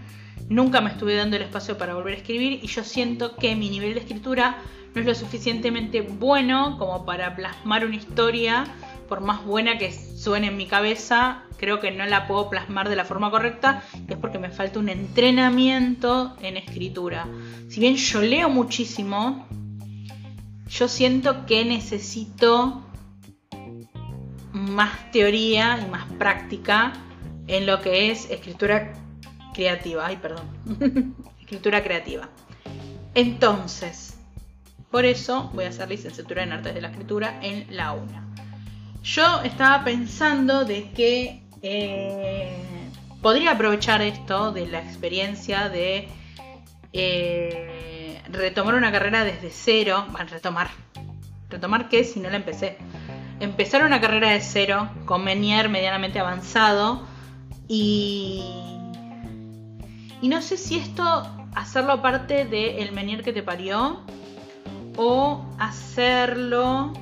Nunca 0.49 0.81
me 0.81 0.91
estuve 0.91 1.15
dando 1.15 1.35
el 1.35 1.43
espacio 1.43 1.77
para 1.77 1.93
volver 1.93 2.13
a 2.13 2.17
escribir 2.17 2.59
y 2.63 2.67
yo 2.67 2.83
siento 2.83 3.35
que 3.35 3.55
mi 3.55 3.69
nivel 3.69 3.93
de 3.93 3.99
escritura 3.99 4.57
no 4.93 5.01
es 5.01 5.07
lo 5.07 5.15
suficientemente 5.15 6.01
bueno 6.01 6.77
como 6.77 7.05
para 7.05 7.35
plasmar 7.35 7.85
una 7.85 7.95
historia, 7.95 8.65
por 9.07 9.21
más 9.21 9.45
buena 9.45 9.77
que 9.77 9.91
suene 9.91 10.47
en 10.47 10.57
mi 10.57 10.65
cabeza, 10.65 11.43
creo 11.57 11.79
que 11.79 11.91
no 11.91 12.05
la 12.05 12.27
puedo 12.27 12.49
plasmar 12.49 12.89
de 12.89 12.95
la 12.95 13.05
forma 13.05 13.31
correcta 13.31 13.83
y 14.07 14.13
es 14.13 14.17
porque 14.17 14.39
me 14.39 14.49
falta 14.49 14.79
un 14.79 14.89
entrenamiento 14.89 16.35
en 16.41 16.57
escritura. 16.57 17.27
Si 17.69 17.79
bien 17.79 17.95
yo 17.95 18.21
leo 18.21 18.49
muchísimo, 18.49 19.47
yo 20.69 20.87
siento 20.87 21.45
que 21.45 21.63
necesito 21.63 22.83
más 24.51 25.11
teoría 25.11 25.79
y 25.85 25.89
más 25.89 26.05
práctica 26.13 26.93
en 27.47 27.65
lo 27.65 27.81
que 27.81 28.11
es 28.11 28.29
escritura 28.29 28.93
creativa, 29.57 30.05
ay, 30.05 30.17
perdón, 30.17 30.45
escritura 31.41 31.83
creativa. 31.83 32.29
Entonces, 33.15 34.19
por 34.91 35.03
eso 35.03 35.49
voy 35.55 35.65
a 35.65 35.69
hacer 35.69 35.89
licenciatura 35.89 36.43
en 36.43 36.51
artes 36.51 36.75
de 36.75 36.81
la 36.81 36.89
escritura 36.89 37.39
en 37.41 37.65
la 37.75 37.93
UNA. 37.93 38.23
Yo 39.01 39.41
estaba 39.41 39.83
pensando 39.83 40.63
de 40.63 40.91
que 40.91 41.41
eh, 41.63 42.55
podría 43.23 43.51
aprovechar 43.53 44.03
esto 44.03 44.51
de 44.51 44.67
la 44.67 44.79
experiencia 44.79 45.69
de 45.69 46.07
eh, 46.93 48.21
retomar 48.29 48.75
una 48.75 48.91
carrera 48.91 49.23
desde 49.23 49.49
cero, 49.49 50.05
bueno, 50.11 50.29
retomar, 50.29 50.69
retomar 51.49 51.89
qué 51.89 52.03
si 52.03 52.19
no 52.19 52.29
la 52.29 52.35
empecé. 52.35 52.77
Empezar 53.39 53.83
una 53.83 53.99
carrera 53.99 54.31
de 54.31 54.41
cero 54.41 54.89
con 55.05 55.23
Menier 55.23 55.67
medianamente 55.69 56.19
avanzado 56.19 57.07
y 57.67 58.43
y 60.21 60.27
no 60.27 60.41
sé 60.41 60.57
si 60.57 60.77
esto 60.77 61.03
hacerlo 61.55 62.01
parte 62.01 62.45
de 62.45 62.81
El 62.81 62.91
Menier 62.91 63.23
que 63.23 63.33
te 63.33 63.43
parió 63.43 64.01
o 64.95 65.45
hacerlo 65.59 66.93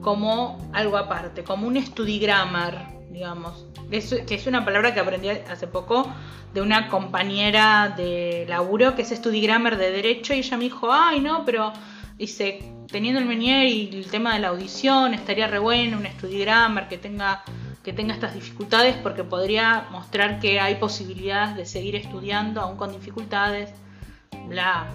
como 0.00 0.70
algo 0.72 0.96
aparte, 0.96 1.44
como 1.44 1.66
un 1.66 1.76
grammar, 2.20 2.92
digamos. 3.10 3.66
que 3.90 4.34
es 4.34 4.46
una 4.46 4.64
palabra 4.64 4.94
que 4.94 5.00
aprendí 5.00 5.28
hace 5.28 5.66
poco 5.66 6.10
de 6.54 6.62
una 6.62 6.88
compañera 6.88 7.94
de 7.96 8.46
laburo 8.48 8.94
que 8.94 9.02
es 9.02 9.20
grammar 9.22 9.76
de 9.76 9.90
derecho 9.90 10.34
y 10.34 10.38
ella 10.38 10.56
me 10.56 10.64
dijo, 10.64 10.92
ay 10.92 11.20
no, 11.20 11.44
pero 11.44 11.72
dice, 12.16 12.60
teniendo 12.90 13.20
el 13.20 13.26
Menier 13.26 13.66
y 13.66 13.90
el 13.92 14.10
tema 14.10 14.34
de 14.34 14.40
la 14.40 14.48
audición, 14.48 15.14
estaría 15.14 15.46
re 15.46 15.58
bueno 15.58 15.98
un 15.98 16.06
grammar 16.38 16.88
que 16.88 16.98
tenga 16.98 17.44
que 17.82 17.92
tenga 17.92 18.14
estas 18.14 18.34
dificultades 18.34 18.96
porque 18.96 19.24
podría 19.24 19.88
mostrar 19.90 20.38
que 20.38 20.60
hay 20.60 20.76
posibilidades 20.76 21.56
de 21.56 21.66
seguir 21.66 21.96
estudiando 21.96 22.60
aún 22.60 22.76
con 22.76 22.92
dificultades. 22.92 23.70
Bla. 24.48 24.88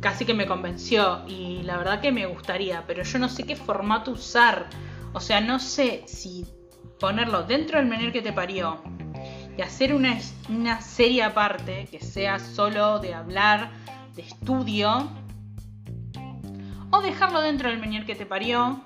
Casi 0.00 0.24
que 0.24 0.34
me 0.34 0.46
convenció 0.46 1.22
y 1.26 1.62
la 1.62 1.76
verdad 1.76 2.00
que 2.00 2.12
me 2.12 2.26
gustaría, 2.26 2.84
pero 2.86 3.02
yo 3.02 3.18
no 3.18 3.28
sé 3.28 3.44
qué 3.44 3.56
formato 3.56 4.12
usar. 4.12 4.66
O 5.12 5.20
sea, 5.20 5.40
no 5.40 5.58
sé 5.58 6.04
si 6.06 6.46
ponerlo 7.00 7.42
dentro 7.42 7.78
del 7.78 7.86
menú 7.86 8.12
que 8.12 8.22
te 8.22 8.32
parió 8.32 8.82
y 9.56 9.62
hacer 9.62 9.94
una, 9.94 10.18
una 10.48 10.80
serie 10.80 11.22
aparte 11.22 11.88
que 11.90 12.00
sea 12.00 12.38
solo 12.38 12.98
de 12.98 13.14
hablar, 13.14 13.70
de 14.14 14.22
estudio, 14.22 15.10
o 16.90 17.02
dejarlo 17.02 17.40
dentro 17.40 17.68
del 17.68 17.80
Menier 17.80 18.06
que 18.06 18.14
te 18.14 18.26
parió 18.26 18.80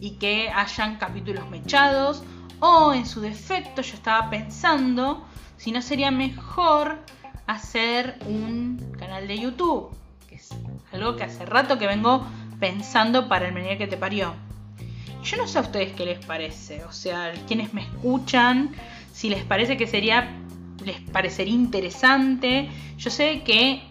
y 0.00 0.12
que 0.12 0.50
hayan 0.50 0.96
capítulos 0.96 1.48
mechados, 1.50 2.22
o 2.60 2.92
en 2.92 3.06
su 3.06 3.20
defecto 3.20 3.82
yo 3.82 3.94
estaba 3.94 4.30
pensando 4.30 5.24
si 5.56 5.72
no 5.72 5.82
sería 5.82 6.10
mejor 6.10 6.98
hacer 7.46 8.18
un 8.26 8.94
canal 8.98 9.26
de 9.26 9.38
YouTube, 9.38 9.90
que 10.28 10.36
es 10.36 10.50
algo 10.92 11.16
que 11.16 11.24
hace 11.24 11.46
rato 11.46 11.78
que 11.78 11.86
vengo 11.86 12.26
pensando 12.60 13.28
para 13.28 13.48
el 13.48 13.54
Menier 13.54 13.78
que 13.78 13.86
te 13.86 13.96
parió. 13.96 14.34
Yo 15.24 15.36
no 15.36 15.48
sé 15.48 15.58
a 15.58 15.62
ustedes 15.62 15.92
qué 15.92 16.04
les 16.04 16.24
parece, 16.24 16.84
o 16.84 16.92
sea, 16.92 17.32
quienes 17.46 17.74
me 17.74 17.82
escuchan, 17.82 18.70
si 19.12 19.28
les 19.28 19.44
parece 19.44 19.76
que 19.76 19.86
sería, 19.86 20.30
les 20.84 21.00
parecería 21.00 21.54
interesante. 21.54 22.68
Yo 22.98 23.10
sé 23.10 23.42
que 23.42 23.82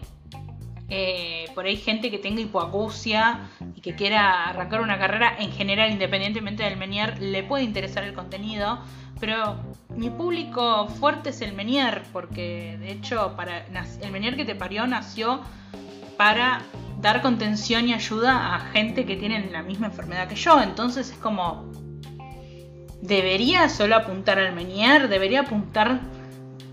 eh, 0.90 1.50
por 1.54 1.66
ahí 1.66 1.76
gente 1.76 2.10
que 2.10 2.18
tenga 2.18 2.40
hipoacusia 2.40 3.50
y 3.74 3.80
que 3.80 3.94
quiera 3.94 4.48
arrancar 4.48 4.80
una 4.80 4.98
carrera 4.98 5.36
en 5.38 5.52
general, 5.52 5.90
independientemente 5.90 6.62
del 6.62 6.78
Menier, 6.78 7.20
le 7.20 7.42
puede 7.42 7.64
interesar 7.64 8.04
el 8.04 8.14
contenido. 8.14 8.78
Pero 9.20 9.56
mi 9.90 10.10
público 10.10 10.86
fuerte 10.88 11.30
es 11.30 11.42
el 11.42 11.52
Menier, 11.52 12.04
porque 12.12 12.78
de 12.80 12.92
hecho 12.92 13.34
para 13.36 13.66
el 13.66 14.12
Menier 14.12 14.36
que 14.36 14.44
te 14.44 14.54
parió 14.54 14.86
nació 14.86 15.40
para 16.16 16.62
dar 17.00 17.20
contención 17.22 17.88
y 17.88 17.94
ayuda 17.94 18.54
a 18.54 18.60
gente 18.60 19.04
que 19.04 19.16
tiene 19.16 19.50
la 19.50 19.62
misma 19.62 19.88
enfermedad 19.88 20.28
que 20.28 20.36
yo. 20.36 20.60
Entonces 20.60 21.10
es 21.10 21.18
como, 21.18 21.70
debería 23.02 23.68
solo 23.68 23.96
apuntar 23.96 24.38
al 24.38 24.54
Menier, 24.54 25.08
debería 25.08 25.40
apuntar 25.40 26.00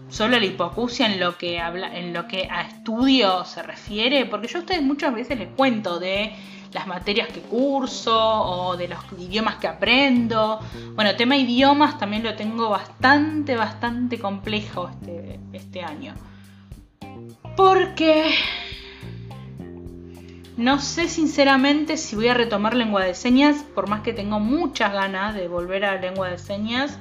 solo 0.09 0.39
la 0.39 0.45
hipoacusia 0.45 1.07
en 1.07 1.19
lo 1.19 1.37
que 1.37 1.59
habla, 1.59 1.97
en 1.97 2.13
lo 2.13 2.27
que 2.27 2.47
a 2.49 2.63
estudio 2.63 3.43
se 3.45 3.63
refiere, 3.63 4.25
porque 4.25 4.47
yo 4.47 4.59
a 4.59 4.61
ustedes 4.61 4.81
muchas 4.81 5.13
veces 5.13 5.37
les 5.39 5.49
cuento 5.49 5.99
de 5.99 6.33
las 6.71 6.87
materias 6.87 7.29
que 7.29 7.39
curso 7.39 8.13
o 8.13 8.75
de 8.75 8.89
los 8.89 8.99
idiomas 9.17 9.55
que 9.55 9.67
aprendo. 9.67 10.59
Bueno, 10.93 11.15
tema 11.15 11.37
idiomas 11.37 11.97
también 11.97 12.23
lo 12.23 12.35
tengo 12.35 12.69
bastante, 12.69 13.55
bastante 13.55 14.19
complejo 14.19 14.89
este, 14.89 15.39
este 15.53 15.81
año. 15.81 16.13
Porque 17.55 18.35
no 20.57 20.79
sé 20.79 21.07
sinceramente 21.07 21.97
si 21.97 22.15
voy 22.15 22.27
a 22.27 22.33
retomar 22.33 22.75
lengua 22.75 23.03
de 23.03 23.13
señas, 23.13 23.63
por 23.75 23.89
más 23.89 24.01
que 24.01 24.13
tengo 24.13 24.39
muchas 24.39 24.91
ganas 24.93 25.33
de 25.33 25.47
volver 25.47 25.85
a 25.85 25.99
lengua 25.99 26.29
de 26.29 26.37
señas. 26.37 26.97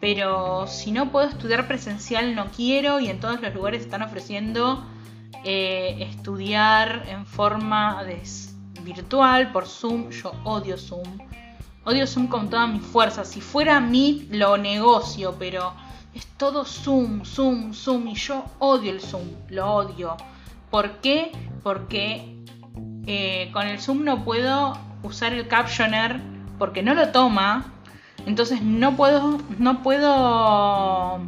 Pero 0.00 0.66
si 0.66 0.92
no 0.92 1.10
puedo 1.10 1.28
estudiar 1.28 1.66
presencial, 1.66 2.34
no 2.34 2.46
quiero. 2.46 3.00
Y 3.00 3.08
en 3.08 3.20
todos 3.20 3.40
los 3.40 3.54
lugares 3.54 3.82
están 3.82 4.02
ofreciendo 4.02 4.84
eh, 5.44 5.96
estudiar 6.00 7.04
en 7.08 7.24
forma 7.26 8.02
virtual, 8.82 9.52
por 9.52 9.66
Zoom. 9.66 10.10
Yo 10.10 10.32
odio 10.44 10.76
Zoom. 10.76 11.18
Odio 11.84 12.06
Zoom 12.06 12.26
con 12.26 12.50
toda 12.50 12.66
mi 12.66 12.80
fuerza. 12.80 13.24
Si 13.24 13.40
fuera 13.40 13.76
a 13.76 13.80
mí, 13.80 14.26
lo 14.30 14.56
negocio, 14.56 15.36
pero 15.38 15.72
es 16.14 16.26
todo 16.36 16.64
Zoom, 16.64 17.24
Zoom, 17.24 17.72
Zoom. 17.72 18.08
Y 18.08 18.14
yo 18.14 18.44
odio 18.58 18.92
el 18.92 19.00
Zoom, 19.00 19.28
lo 19.48 19.72
odio. 19.72 20.16
¿Por 20.70 21.00
qué? 21.00 21.32
Porque 21.62 22.36
eh, 23.06 23.50
con 23.52 23.66
el 23.66 23.80
Zoom 23.80 24.04
no 24.04 24.24
puedo 24.24 24.76
usar 25.02 25.32
el 25.32 25.46
captioner 25.46 26.20
porque 26.58 26.82
no 26.82 26.94
lo 26.94 27.12
toma. 27.12 27.72
Entonces 28.26 28.60
no 28.62 28.96
puedo, 28.96 29.38
no 29.58 29.82
puedo, 29.82 31.18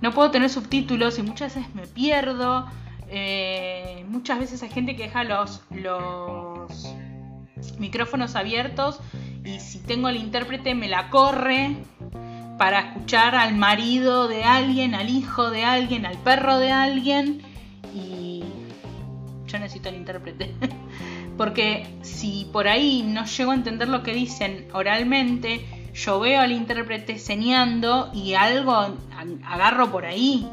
no 0.00 0.12
puedo 0.12 0.30
tener 0.30 0.50
subtítulos 0.50 1.18
y 1.18 1.22
muchas 1.22 1.54
veces 1.54 1.74
me 1.74 1.86
pierdo. 1.86 2.66
Eh, 3.08 4.04
muchas 4.08 4.38
veces 4.38 4.62
hay 4.62 4.70
gente 4.70 4.96
que 4.96 5.04
deja 5.04 5.24
los, 5.24 5.62
los 5.70 6.94
micrófonos 7.78 8.36
abiertos 8.36 9.00
y 9.44 9.60
si 9.60 9.78
tengo 9.78 10.08
el 10.08 10.16
intérprete 10.16 10.74
me 10.74 10.88
la 10.88 11.10
corre 11.10 11.76
para 12.58 12.80
escuchar 12.80 13.34
al 13.34 13.54
marido 13.56 14.28
de 14.28 14.44
alguien, 14.44 14.94
al 14.94 15.10
hijo 15.10 15.50
de 15.50 15.64
alguien, 15.64 16.06
al 16.06 16.18
perro 16.18 16.58
de 16.58 16.70
alguien 16.70 17.42
necesito 19.58 19.88
el 19.88 19.96
intérprete. 19.96 20.54
Porque 21.36 21.86
si 22.02 22.48
por 22.52 22.68
ahí 22.68 23.02
no 23.02 23.24
llego 23.24 23.50
a 23.50 23.54
entender 23.54 23.88
lo 23.88 24.02
que 24.02 24.14
dicen 24.14 24.68
oralmente, 24.72 25.64
yo 25.92 26.20
veo 26.20 26.40
al 26.40 26.52
intérprete 26.52 27.18
señando 27.18 28.10
y 28.14 28.34
algo 28.34 28.96
agarro 29.44 29.90
por 29.90 30.06
ahí. 30.06 30.48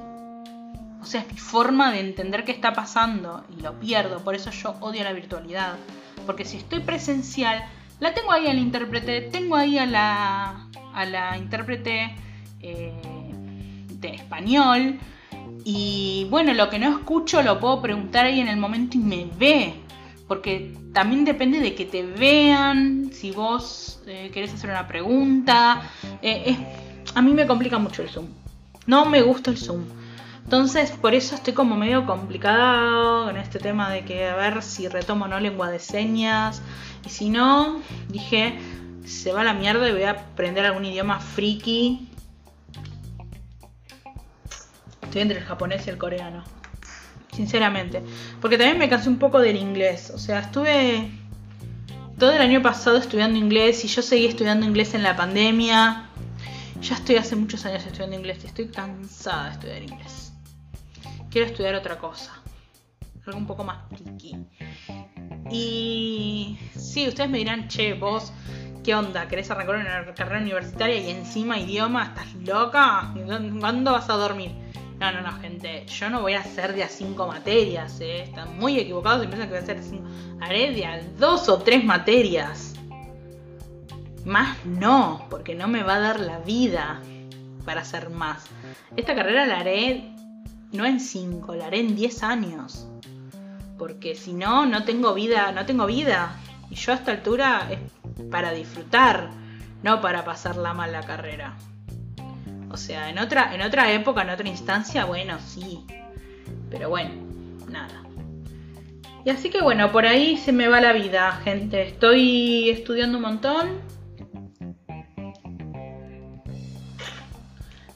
O 1.01 1.05
sea, 1.05 1.21
es 1.21 1.31
mi 1.31 1.37
forma 1.37 1.91
de 1.91 1.99
entender 1.99 2.43
qué 2.43 2.51
está 2.51 2.73
pasando 2.73 3.43
y 3.57 3.61
lo 3.61 3.79
pierdo. 3.79 4.23
Por 4.23 4.35
eso 4.35 4.51
yo 4.51 4.75
odio 4.79 5.03
la 5.03 5.13
virtualidad. 5.13 5.75
Porque 6.25 6.45
si 6.45 6.57
estoy 6.57 6.79
presencial, 6.79 7.63
la 7.99 8.13
tengo 8.13 8.31
ahí 8.31 8.47
al 8.47 8.59
intérprete, 8.59 9.21
tengo 9.21 9.55
ahí 9.55 9.77
a 9.77 9.85
la, 9.85 10.67
a 10.93 11.05
la 11.05 11.37
intérprete 11.37 12.15
eh, 12.59 12.91
de 13.99 14.09
español, 14.09 14.99
y 15.63 16.25
bueno, 16.29 16.53
lo 16.53 16.69
que 16.69 16.79
no 16.79 16.89
escucho 16.89 17.43
lo 17.43 17.59
puedo 17.59 17.81
preguntar 17.81 18.25
ahí 18.25 18.39
en 18.39 18.47
el 18.47 18.57
momento 18.57 18.97
y 18.97 19.01
me 19.01 19.27
ve. 19.37 19.75
Porque 20.31 20.73
también 20.93 21.25
depende 21.25 21.59
de 21.59 21.75
que 21.75 21.83
te 21.83 22.03
vean, 22.03 23.09
si 23.11 23.31
vos 23.31 23.99
eh, 24.07 24.31
querés 24.33 24.53
hacer 24.53 24.69
una 24.69 24.87
pregunta. 24.87 25.81
Eh, 26.21 26.55
a 27.13 27.21
mí 27.21 27.33
me 27.33 27.45
complica 27.45 27.79
mucho 27.79 28.01
el 28.01 28.07
Zoom. 28.07 28.27
No 28.87 29.05
me 29.07 29.21
gusta 29.23 29.51
el 29.51 29.57
Zoom. 29.57 29.83
Entonces, 30.45 30.91
por 30.91 31.13
eso 31.15 31.35
estoy 31.35 31.51
como 31.51 31.75
medio 31.75 32.05
complicada 32.05 33.25
con 33.25 33.35
este 33.35 33.59
tema 33.59 33.89
de 33.89 34.05
que 34.05 34.25
a 34.25 34.37
ver 34.37 34.63
si 34.63 34.87
retomo 34.87 35.25
o 35.25 35.27
no 35.27 35.37
lengua 35.37 35.69
de 35.69 35.79
señas. 35.79 36.61
Y 37.05 37.09
si 37.09 37.27
no, 37.27 37.81
dije, 38.07 38.57
se 39.03 39.33
va 39.33 39.43
la 39.43 39.53
mierda 39.53 39.89
y 39.89 39.91
voy 39.91 40.03
a 40.03 40.11
aprender 40.11 40.65
algún 40.65 40.85
idioma 40.85 41.19
friki 41.19 42.07
Estoy 45.01 45.23
entre 45.23 45.39
el 45.39 45.43
japonés 45.43 45.85
y 45.87 45.89
el 45.89 45.97
coreano. 45.97 46.60
Sinceramente. 47.31 48.01
Porque 48.39 48.57
también 48.57 48.77
me 48.77 48.89
cansé 48.89 49.09
un 49.09 49.17
poco 49.17 49.39
del 49.39 49.55
inglés. 49.55 50.11
O 50.13 50.17
sea, 50.17 50.39
estuve 50.39 51.09
todo 52.17 52.31
el 52.31 52.41
año 52.41 52.61
pasado 52.61 52.97
estudiando 52.97 53.39
inglés 53.39 53.83
y 53.83 53.87
yo 53.87 54.01
seguí 54.01 54.25
estudiando 54.25 54.65
inglés 54.65 54.93
en 54.93 55.03
la 55.03 55.15
pandemia. 55.15 56.09
Ya 56.81 56.95
estoy 56.95 57.15
hace 57.15 57.35
muchos 57.35 57.65
años 57.65 57.85
estudiando 57.85 58.15
inglés 58.15 58.39
y 58.43 58.47
estoy 58.47 58.67
cansada 58.67 59.45
de 59.45 59.51
estudiar 59.51 59.83
inglés. 59.83 60.33
Quiero 61.29 61.47
estudiar 61.47 61.75
otra 61.75 61.97
cosa. 61.97 62.41
Algo 63.25 63.39
un 63.39 63.47
poco 63.47 63.63
más 63.63 63.87
tricky. 63.89 64.35
Y 65.49 66.57
sí, 66.75 67.07
ustedes 67.07 67.29
me 67.29 67.37
dirán, 67.37 67.67
che, 67.67 67.93
vos, 67.93 68.31
¿qué 68.83 68.95
onda? 68.95 69.27
¿Querés 69.27 69.49
arrancar 69.51 69.75
una 69.75 70.13
carrera 70.13 70.41
universitaria 70.41 70.97
y 70.97 71.09
encima 71.11 71.59
idioma? 71.59 72.05
¿Estás 72.05 72.33
loca? 72.35 73.13
¿Cuándo 73.59 73.93
vas 73.93 74.09
a 74.09 74.13
dormir? 74.13 74.51
No, 75.01 75.11
no, 75.11 75.21
no, 75.21 75.31
gente. 75.39 75.83
Yo 75.87 76.11
no 76.11 76.21
voy 76.21 76.33
a 76.33 76.41
hacer 76.41 76.75
de 76.75 76.83
a 76.83 76.87
cinco 76.87 77.25
materias, 77.25 77.99
¿eh? 78.01 78.21
Están 78.21 78.59
muy 78.59 78.77
equivocados 78.77 79.23
y 79.23 79.27
piensan 79.27 79.47
que 79.47 79.53
voy 79.55 79.59
a 79.59 79.63
hacer 79.63 79.77
de 79.77 79.89
cinco. 79.89 80.07
Haré 80.39 80.75
de 80.75 80.85
a 80.85 81.01
dos 81.17 81.49
o 81.49 81.57
tres 81.57 81.83
materias. 81.83 82.75
Más 84.25 84.63
no, 84.63 85.25
porque 85.31 85.55
no 85.55 85.67
me 85.67 85.81
va 85.81 85.95
a 85.95 85.99
dar 86.01 86.19
la 86.19 86.37
vida 86.41 87.01
para 87.65 87.81
hacer 87.81 88.11
más. 88.11 88.45
Esta 88.95 89.15
carrera 89.15 89.47
la 89.47 89.61
haré 89.61 90.13
no 90.71 90.85
en 90.85 90.99
cinco, 90.99 91.55
la 91.55 91.65
haré 91.65 91.79
en 91.79 91.95
diez 91.95 92.21
años. 92.21 92.87
Porque 93.79 94.13
si 94.13 94.33
no, 94.33 94.67
no 94.67 94.83
tengo 94.83 95.15
vida, 95.15 95.51
no 95.51 95.65
tengo 95.65 95.87
vida. 95.87 96.35
Y 96.69 96.75
yo 96.75 96.91
a 96.91 96.95
esta 96.95 97.13
altura 97.13 97.69
es 97.71 97.79
para 98.29 98.51
disfrutar, 98.51 99.31
no 99.81 99.99
para 99.99 100.23
pasarla 100.23 100.75
mal 100.75 100.91
la 100.91 101.01
carrera. 101.01 101.57
O 102.71 102.77
sea, 102.77 103.09
en 103.09 103.19
otra, 103.19 103.53
en 103.53 103.61
otra 103.61 103.91
época, 103.91 104.21
en 104.21 104.29
otra 104.29 104.47
instancia, 104.47 105.03
bueno, 105.03 105.37
sí. 105.45 105.85
Pero 106.69 106.89
bueno, 106.89 107.11
nada. 107.67 108.03
Y 109.25 109.29
así 109.29 109.49
que 109.49 109.61
bueno, 109.61 109.91
por 109.91 110.05
ahí 110.05 110.37
se 110.37 110.53
me 110.53 110.69
va 110.69 110.79
la 110.79 110.93
vida, 110.93 111.33
gente. 111.43 111.81
Estoy 111.83 112.69
estudiando 112.69 113.17
un 113.17 113.23
montón. 113.23 113.81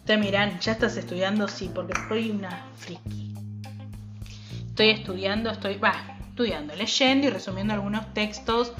Te 0.06 0.18
miran, 0.18 0.60
¿ya 0.60 0.74
estás 0.74 0.98
estudiando? 0.98 1.48
Sí, 1.48 1.72
porque 1.74 1.94
soy 2.10 2.30
una 2.30 2.68
friki. 2.76 3.34
Estoy 4.68 4.90
estudiando, 4.90 5.50
estoy, 5.52 5.78
va, 5.78 5.94
estudiando, 6.30 6.76
leyendo 6.76 7.28
y 7.28 7.30
resumiendo 7.30 7.74
algunos 7.74 8.14
textos 8.14 8.74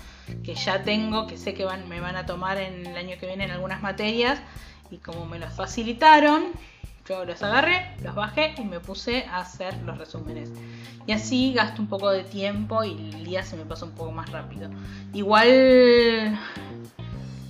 que 0.44 0.56
ya 0.56 0.84
tengo, 0.84 1.26
que 1.26 1.38
sé 1.38 1.54
que 1.54 1.66
me 1.88 2.02
van 2.02 2.18
a 2.18 2.26
tomar 2.26 2.58
en 2.58 2.86
el 2.86 2.98
año 2.98 3.16
que 3.18 3.28
viene 3.28 3.46
en 3.46 3.52
algunas 3.52 3.82
materias 3.82 4.40
y 4.92 4.98
como 4.98 5.26
me 5.26 5.40
los 5.40 5.54
facilitaron, 5.54 6.54
yo 7.08 7.24
los 7.24 7.44
agarré, 7.44 7.92
los 8.04 8.16
bajé 8.16 8.56
y 8.58 8.64
me 8.64 8.80
puse 8.80 9.26
a 9.26 9.40
hacer 9.40 9.78
los 9.84 9.98
resúmenes. 9.98 10.52
Y 11.06 11.12
así 11.12 11.54
gasto 11.54 11.82
un 11.82 11.88
poco 11.88 12.10
de 12.10 12.24
tiempo 12.24 12.84
y 12.84 13.12
el 13.14 13.24
día 13.24 13.44
se 13.44 13.56
me 13.58 13.66
pasa 13.66 13.86
un 13.86 13.92
poco 13.92 14.12
más 14.12 14.32
rápido. 14.32 14.70
Igual, 15.14 16.40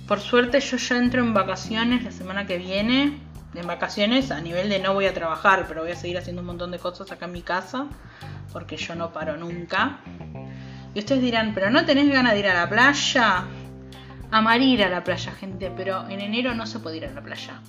por 0.06 0.20
suerte 0.20 0.60
yo 0.60 0.76
ya 0.76 0.98
entro 0.98 1.22
en 1.22 1.32
vacaciones 1.32 2.04
la 2.04 2.12
semana 2.12 2.46
que 2.46 2.58
viene. 2.58 3.18
en 3.54 3.66
vacaciones 3.66 4.30
a 4.30 4.42
nivel 4.42 4.68
de 4.68 4.78
no 4.80 4.92
voy 4.92 5.06
a 5.06 5.14
trabajar, 5.14 5.64
pero 5.66 5.80
voy 5.80 5.92
a 5.92 5.96
seguir 5.96 6.18
haciendo 6.18 6.42
un 6.42 6.48
montón 6.48 6.70
de 6.70 6.78
cosas 6.78 7.10
acá 7.10 7.24
en 7.24 7.32
mi 7.32 7.40
casa, 7.40 7.86
porque 8.52 8.76
yo 8.76 8.94
no 8.94 9.14
paro 9.14 9.38
nunca. 9.38 10.00
Y 10.94 10.98
ustedes 10.98 11.22
dirán, 11.22 11.54
pero 11.54 11.70
no 11.70 11.86
tenés 11.86 12.10
ganas 12.10 12.34
de 12.34 12.40
ir 12.40 12.48
a 12.48 12.54
la 12.54 12.68
playa. 12.68 13.44
Amar 14.30 14.60
ir 14.60 14.82
a 14.82 14.88
la 14.88 15.04
playa, 15.04 15.32
gente, 15.32 15.72
pero 15.76 16.08
en 16.08 16.20
enero 16.20 16.54
no 16.54 16.66
se 16.66 16.78
puede 16.78 16.98
ir 16.98 17.06
a 17.06 17.10
la 17.10 17.22
playa. 17.22 17.60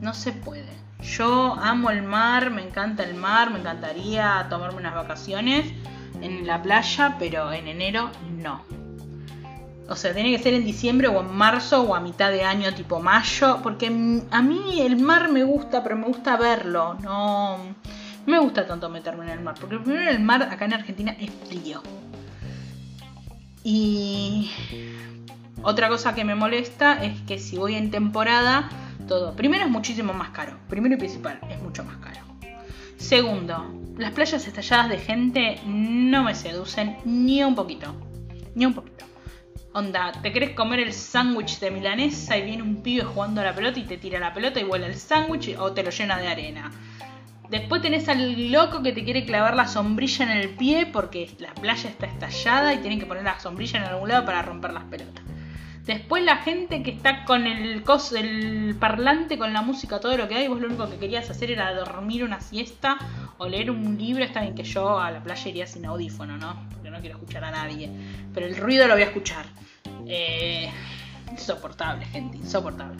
No 0.00 0.14
se 0.14 0.32
puede. 0.32 0.80
Yo 1.02 1.54
amo 1.54 1.90
el 1.90 2.02
mar, 2.02 2.50
me 2.50 2.62
encanta 2.62 3.02
el 3.02 3.14
mar, 3.14 3.50
me 3.50 3.58
encantaría 3.58 4.46
tomarme 4.48 4.78
unas 4.78 4.94
vacaciones 4.94 5.72
en 6.20 6.46
la 6.46 6.62
playa, 6.62 7.16
pero 7.18 7.52
en 7.52 7.68
enero 7.68 8.10
no. 8.38 8.62
O 9.88 9.96
sea, 9.96 10.14
tiene 10.14 10.30
que 10.30 10.40
ser 10.40 10.54
en 10.54 10.64
diciembre 10.64 11.08
o 11.08 11.20
en 11.20 11.34
marzo 11.34 11.82
o 11.82 11.96
a 11.96 12.00
mitad 12.00 12.30
de 12.30 12.44
año, 12.44 12.72
tipo 12.74 13.00
mayo, 13.00 13.58
porque 13.60 13.86
a 14.30 14.42
mí 14.42 14.80
el 14.80 14.96
mar 14.96 15.32
me 15.32 15.42
gusta, 15.42 15.82
pero 15.82 15.96
me 15.96 16.06
gusta 16.06 16.36
verlo, 16.36 16.94
no, 16.94 17.58
me 18.24 18.38
gusta 18.38 18.66
tanto 18.66 18.88
meterme 18.88 19.24
en 19.24 19.30
el 19.30 19.40
mar, 19.40 19.56
porque 19.58 19.78
primero 19.78 20.08
el 20.08 20.20
mar 20.20 20.44
acá 20.44 20.66
en 20.66 20.74
Argentina 20.74 21.16
es 21.18 21.30
frío. 21.48 21.82
Y 23.64 24.50
otra 25.62 25.88
cosa 25.88 26.14
que 26.14 26.24
me 26.24 26.34
molesta 26.34 27.02
es 27.02 27.20
que 27.22 27.38
si 27.38 27.56
voy 27.56 27.74
en 27.74 27.90
temporada, 27.90 28.68
todo, 29.06 29.34
primero 29.36 29.64
es 29.64 29.70
muchísimo 29.70 30.12
más 30.12 30.30
caro, 30.30 30.58
primero 30.68 30.94
y 30.94 30.98
principal, 30.98 31.40
es 31.50 31.60
mucho 31.60 31.84
más 31.84 31.96
caro. 31.98 32.20
Segundo, 32.96 33.74
las 33.96 34.12
playas 34.12 34.46
estalladas 34.46 34.88
de 34.88 34.98
gente 34.98 35.60
no 35.66 36.22
me 36.22 36.34
seducen 36.34 36.96
ni 37.04 37.42
un 37.42 37.54
poquito, 37.54 37.94
ni 38.54 38.66
un 38.66 38.74
poquito. 38.74 39.04
Onda, 39.72 40.12
te 40.20 40.32
querés 40.32 40.50
comer 40.50 40.80
el 40.80 40.92
sándwich 40.92 41.60
de 41.60 41.70
milanesa 41.70 42.36
y 42.36 42.42
viene 42.42 42.62
un 42.62 42.82
pibe 42.82 43.04
jugando 43.04 43.40
a 43.40 43.44
la 43.44 43.54
pelota 43.54 43.78
y 43.78 43.84
te 43.84 43.98
tira 43.98 44.18
la 44.18 44.34
pelota 44.34 44.60
y 44.60 44.64
vuela 44.64 44.86
el 44.86 44.96
sándwich 44.96 45.56
o 45.58 45.72
te 45.72 45.82
lo 45.82 45.90
llena 45.90 46.18
de 46.18 46.28
arena. 46.28 46.70
Después 47.48 47.82
tenés 47.82 48.08
al 48.08 48.52
loco 48.52 48.82
que 48.82 48.92
te 48.92 49.04
quiere 49.04 49.24
clavar 49.24 49.56
la 49.56 49.66
sombrilla 49.66 50.24
en 50.24 50.38
el 50.38 50.50
pie 50.50 50.86
porque 50.86 51.30
la 51.38 51.52
playa 51.54 51.90
está 51.90 52.06
estallada 52.06 52.74
y 52.74 52.78
tienen 52.78 53.00
que 53.00 53.06
poner 53.06 53.24
la 53.24 53.38
sombrilla 53.40 53.80
en 53.80 53.86
algún 53.86 54.08
lado 54.08 54.24
para 54.24 54.42
romper 54.42 54.72
las 54.72 54.84
pelotas. 54.84 55.24
Después 55.90 56.22
la 56.22 56.36
gente 56.36 56.84
que 56.84 56.92
está 56.92 57.24
con 57.24 57.48
el 57.48 57.82
cos, 57.82 58.12
el 58.12 58.76
parlante, 58.78 59.36
con 59.36 59.52
la 59.52 59.60
música, 59.60 59.98
todo 59.98 60.16
lo 60.16 60.28
que 60.28 60.36
hay, 60.36 60.46
vos 60.46 60.60
lo 60.60 60.68
único 60.68 60.88
que 60.88 60.98
querías 60.98 61.28
hacer 61.28 61.50
era 61.50 61.74
dormir 61.74 62.22
una 62.22 62.40
siesta 62.40 62.96
o 63.38 63.48
leer 63.48 63.72
un 63.72 63.98
libro. 63.98 64.22
Está 64.22 64.42
bien 64.42 64.54
que 64.54 64.62
yo 64.62 65.00
a 65.00 65.10
la 65.10 65.20
playa 65.20 65.48
iría 65.48 65.66
sin 65.66 65.84
audífono, 65.84 66.38
¿no? 66.38 66.64
Porque 66.72 66.90
no 66.90 67.00
quiero 67.00 67.16
escuchar 67.16 67.42
a 67.42 67.50
nadie. 67.50 67.90
Pero 68.32 68.46
el 68.46 68.56
ruido 68.56 68.86
lo 68.86 68.94
voy 68.94 69.02
a 69.02 69.06
escuchar. 69.06 69.46
Eh, 70.06 70.70
insoportable, 71.32 72.06
gente, 72.06 72.36
insoportable. 72.36 72.96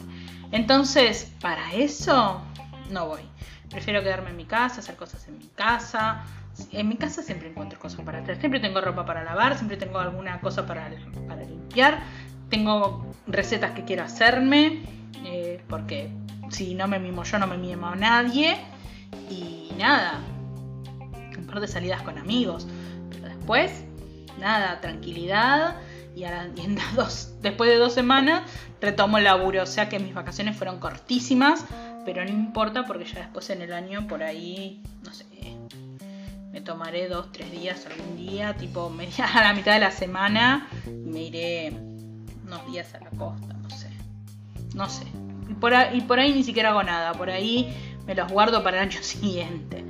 Entonces, 0.50 1.33
para 1.40 1.72
eso 1.74 2.42
no 2.90 3.07
voy. 3.07 3.22
Prefiero 3.70 4.03
quedarme 4.03 4.31
en 4.31 4.37
mi 4.37 4.46
casa, 4.46 4.81
hacer 4.81 4.96
cosas 4.96 5.29
en 5.29 5.38
mi 5.38 5.46
casa. 5.46 6.24
En 6.72 6.88
mi 6.88 6.96
casa 6.96 7.22
siempre 7.22 7.50
encuentro 7.50 7.79
cosas 7.79 8.00
para 8.00 8.18
hacer. 8.18 8.40
Siempre 8.40 8.59
tengo 8.59 8.81
ropa 8.81 9.07
para 9.07 9.22
lavar, 9.22 9.57
siempre 9.57 9.76
tengo 9.76 10.00
alguna 10.00 10.40
cosa 10.40 10.66
para, 10.66 10.90
para 11.29 11.44
limpiar. 11.44 12.03
Tengo 12.50 13.14
recetas 13.26 13.72
que 13.72 13.84
quiero 13.84 14.02
hacerme. 14.02 14.82
Eh, 15.24 15.62
porque 15.68 16.10
si 16.50 16.74
no 16.74 16.88
me 16.88 16.98
mimo 16.98 17.24
yo, 17.24 17.38
no 17.38 17.46
me 17.46 17.56
mimo 17.56 17.86
a 17.86 17.96
nadie. 17.96 18.56
Y 19.30 19.72
nada. 19.78 20.20
Un 21.38 21.46
par 21.46 21.60
de 21.60 21.68
salidas 21.68 22.02
con 22.02 22.18
amigos. 22.18 22.66
Pero 23.10 23.28
después, 23.28 23.84
nada, 24.38 24.80
tranquilidad 24.80 25.76
y, 26.14 26.24
ahora, 26.24 26.48
dos, 26.96 27.34
después 27.40 27.70
de 27.70 27.76
dos 27.76 27.94
semanas 27.94 28.42
retomo 28.80 29.18
el 29.18 29.24
laburo. 29.24 29.62
O 29.62 29.66
sea 29.66 29.88
que 29.88 29.98
mis 29.98 30.14
vacaciones 30.14 30.56
fueron 30.56 30.78
cortísimas, 30.78 31.64
pero 32.04 32.24
no 32.24 32.30
importa 32.30 32.84
porque 32.86 33.04
ya 33.04 33.20
después 33.20 33.50
en 33.50 33.62
el 33.62 33.72
año 33.72 34.06
por 34.08 34.22
ahí, 34.22 34.82
no 35.04 35.12
sé, 35.12 35.24
me 36.52 36.60
tomaré 36.60 37.08
dos, 37.08 37.30
tres 37.32 37.50
días 37.52 37.86
algún 37.86 38.16
día, 38.16 38.54
tipo 38.54 38.90
media, 38.90 39.26
a 39.34 39.42
la 39.42 39.54
mitad 39.54 39.74
de 39.74 39.80
la 39.80 39.90
semana, 39.90 40.68
y 40.86 40.90
me 40.90 41.22
iré 41.22 41.89
unos 42.50 42.66
días 42.70 42.94
a 42.94 43.00
la 43.00 43.10
costa, 43.10 43.54
no 43.54 43.70
sé. 43.70 43.90
No 44.74 44.88
sé. 44.88 45.06
Y 45.48 45.54
por, 45.54 46.18
ahí, 46.18 46.32
ni 46.32 46.42
siquiera 46.42 46.70
hago 46.70 46.82
nada, 46.82 47.12
por 47.12 47.30
ahí 47.30 47.74
me 48.06 48.14
los 48.14 48.30
guardo 48.30 48.62
para 48.62 48.82
el 48.82 48.88
año 48.88 48.98
siguiente. 49.02 49.84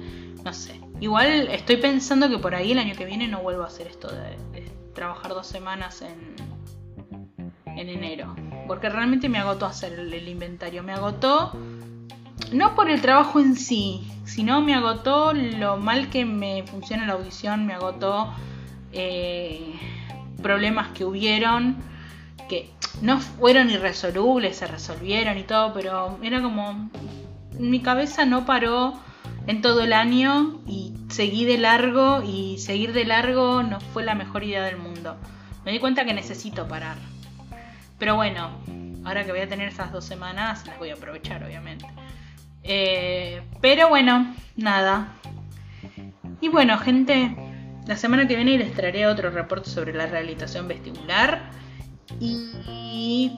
No 0.44 0.52
sé. 0.52 0.80
Igual 1.00 1.48
estoy 1.50 1.78
pensando 1.78 2.28
que 2.28 2.38
por 2.38 2.54
ahí 2.54 2.72
el 2.72 2.78
año 2.78 2.94
que 2.94 3.06
viene 3.06 3.26
no 3.28 3.40
vuelvo 3.40 3.62
a 3.62 3.66
hacer 3.66 3.86
esto 3.86 4.08
de 4.08 4.70
trabajar 4.94 5.30
dos 5.32 5.46
semanas 5.46 6.02
en, 6.02 6.36
en 7.76 7.88
enero. 7.88 8.34
Porque 8.66 8.88
realmente 8.88 9.28
me 9.28 9.38
agotó 9.38 9.66
hacer 9.66 9.98
el, 9.98 10.28
inventario. 10.28 10.82
Me 10.82 10.92
agotó 10.92 11.52
no 12.52 12.74
por 12.74 12.90
el 12.90 13.00
trabajo 13.00 13.40
en 13.40 13.56
sí, 13.56 14.06
sino 14.24 14.60
me 14.60 14.74
agotó 14.74 15.32
lo 15.32 15.76
mal 15.76 16.10
que 16.10 16.24
me 16.24 16.64
funciona 16.64 17.06
la 17.06 17.14
audición, 17.14 17.66
me 17.66 17.74
agotó 17.74 18.32
eh, 18.92 19.74
problemas 20.42 20.88
que 20.88 21.04
hubieron, 21.04 21.76
que 22.50 22.68
no 23.00 23.20
fueron 23.20 23.70
irresolubles, 23.70 24.56
se 24.56 24.66
resolvieron 24.66 25.38
y 25.38 25.44
todo, 25.44 25.72
pero 25.72 26.18
era 26.20 26.42
como 26.42 26.90
mi 27.56 27.80
cabeza 27.80 28.26
no 28.26 28.44
paró 28.44 28.98
en 29.46 29.62
todo 29.62 29.82
el 29.82 29.92
año 29.92 30.60
y 30.66 30.92
seguí 31.10 31.44
de 31.44 31.58
largo 31.58 32.24
y 32.24 32.58
seguir 32.58 32.92
de 32.92 33.04
largo 33.04 33.62
no 33.62 33.78
fue 33.80 34.02
la 34.02 34.16
mejor 34.16 34.42
idea 34.42 34.64
del 34.64 34.78
mundo. 34.78 35.16
Me 35.64 35.70
di 35.70 35.78
cuenta 35.78 36.04
que 36.04 36.12
necesito 36.12 36.66
parar. 36.66 36.96
Pero 38.00 38.16
bueno, 38.16 38.50
ahora 39.04 39.24
que 39.24 39.30
voy 39.30 39.42
a 39.42 39.48
tener 39.48 39.68
esas 39.68 39.92
dos 39.92 40.04
semanas, 40.04 40.66
las 40.66 40.76
voy 40.78 40.90
a 40.90 40.94
aprovechar, 40.94 41.44
obviamente. 41.44 41.86
Eh, 42.64 43.42
pero 43.60 43.88
bueno, 43.88 44.34
nada. 44.56 45.12
Y 46.40 46.48
bueno, 46.48 46.78
gente, 46.78 47.36
la 47.86 47.96
semana 47.96 48.26
que 48.26 48.34
viene 48.34 48.58
les 48.58 48.72
traeré 48.72 49.06
otro 49.06 49.30
reporte 49.30 49.70
sobre 49.70 49.92
la 49.92 50.06
rehabilitación 50.06 50.66
vestibular. 50.66 51.59
Y 52.20 53.32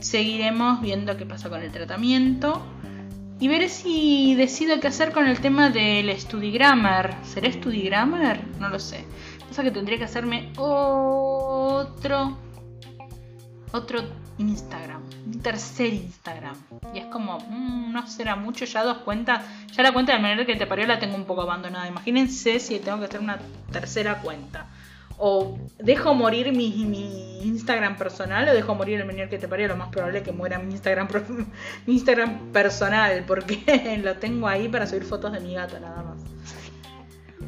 seguiremos 0.00 0.80
viendo 0.80 1.16
qué 1.16 1.26
pasa 1.26 1.50
con 1.50 1.62
el 1.62 1.70
tratamiento. 1.70 2.62
Y 3.40 3.46
veré 3.46 3.68
si 3.68 4.34
decido 4.34 4.80
qué 4.80 4.88
hacer 4.88 5.12
con 5.12 5.28
el 5.28 5.40
tema 5.40 5.70
del 5.70 6.18
StudyGrammer. 6.18 7.14
¿Será 7.22 7.52
StudyGrammer? 7.52 8.44
No 8.58 8.68
lo 8.68 8.80
sé. 8.80 9.04
Pasa 9.46 9.62
que 9.62 9.70
tendría 9.70 9.98
que 9.98 10.04
hacerme 10.04 10.52
otro. 10.56 12.36
Otro 13.72 14.02
Instagram. 14.38 15.02
Un 15.26 15.40
tercer 15.40 15.92
Instagram. 15.92 16.56
Y 16.94 16.98
es 17.00 17.06
como, 17.06 17.38
mm, 17.38 17.92
no 17.92 18.06
será 18.06 18.34
mucho, 18.34 18.64
ya 18.64 18.82
dos 18.82 18.98
cuentas. 18.98 19.44
Ya 19.72 19.82
la 19.82 19.92
cuenta 19.92 20.14
de 20.14 20.18
manera 20.18 20.46
que 20.46 20.56
te 20.56 20.66
parió 20.66 20.86
la 20.86 20.98
tengo 20.98 21.14
un 21.14 21.24
poco 21.24 21.42
abandonada. 21.42 21.86
Imagínense 21.86 22.58
si 22.58 22.78
tengo 22.80 22.98
que 22.98 23.04
hacer 23.04 23.20
una 23.20 23.38
tercera 23.70 24.20
cuenta 24.20 24.67
o 25.18 25.58
dejo 25.78 26.14
morir 26.14 26.52
mi, 26.52 27.38
Instagram 27.42 27.96
personal 27.96 28.48
o 28.48 28.54
dejo 28.54 28.74
morir 28.74 29.00
el 29.00 29.06
menor 29.06 29.28
que 29.28 29.38
te 29.38 29.48
parió, 29.48 29.68
lo 29.68 29.76
más 29.76 29.88
probable 29.88 30.18
es 30.18 30.24
que 30.24 30.32
muera 30.32 30.58
mi 30.58 30.72
Instagram, 30.72 31.08
mi 31.86 31.94
Instagram 31.94 32.52
personal, 32.52 33.24
porque 33.26 34.00
lo 34.02 34.16
tengo 34.16 34.48
ahí 34.48 34.68
para 34.68 34.86
subir 34.86 35.04
fotos 35.04 35.32
de 35.32 35.40
mi 35.40 35.54
gato 35.54 35.78
nada 35.78 36.02
más. 36.02 36.18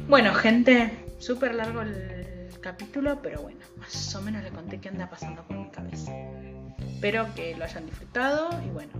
Bueno, 0.07 0.33
gente, 0.33 1.05
súper 1.19 1.55
largo 1.55 1.81
el 1.81 2.49
capítulo, 2.61 3.21
pero 3.21 3.41
bueno, 3.41 3.59
más 3.77 4.15
o 4.15 4.21
menos 4.21 4.43
le 4.43 4.49
conté 4.49 4.79
qué 4.79 4.89
anda 4.89 5.09
pasando 5.09 5.43
por 5.43 5.57
mi 5.57 5.69
cabeza. 5.69 6.11
Espero 6.79 7.33
que 7.33 7.55
lo 7.55 7.65
hayan 7.65 7.85
disfrutado 7.85 8.49
y 8.65 8.69
bueno, 8.69 8.91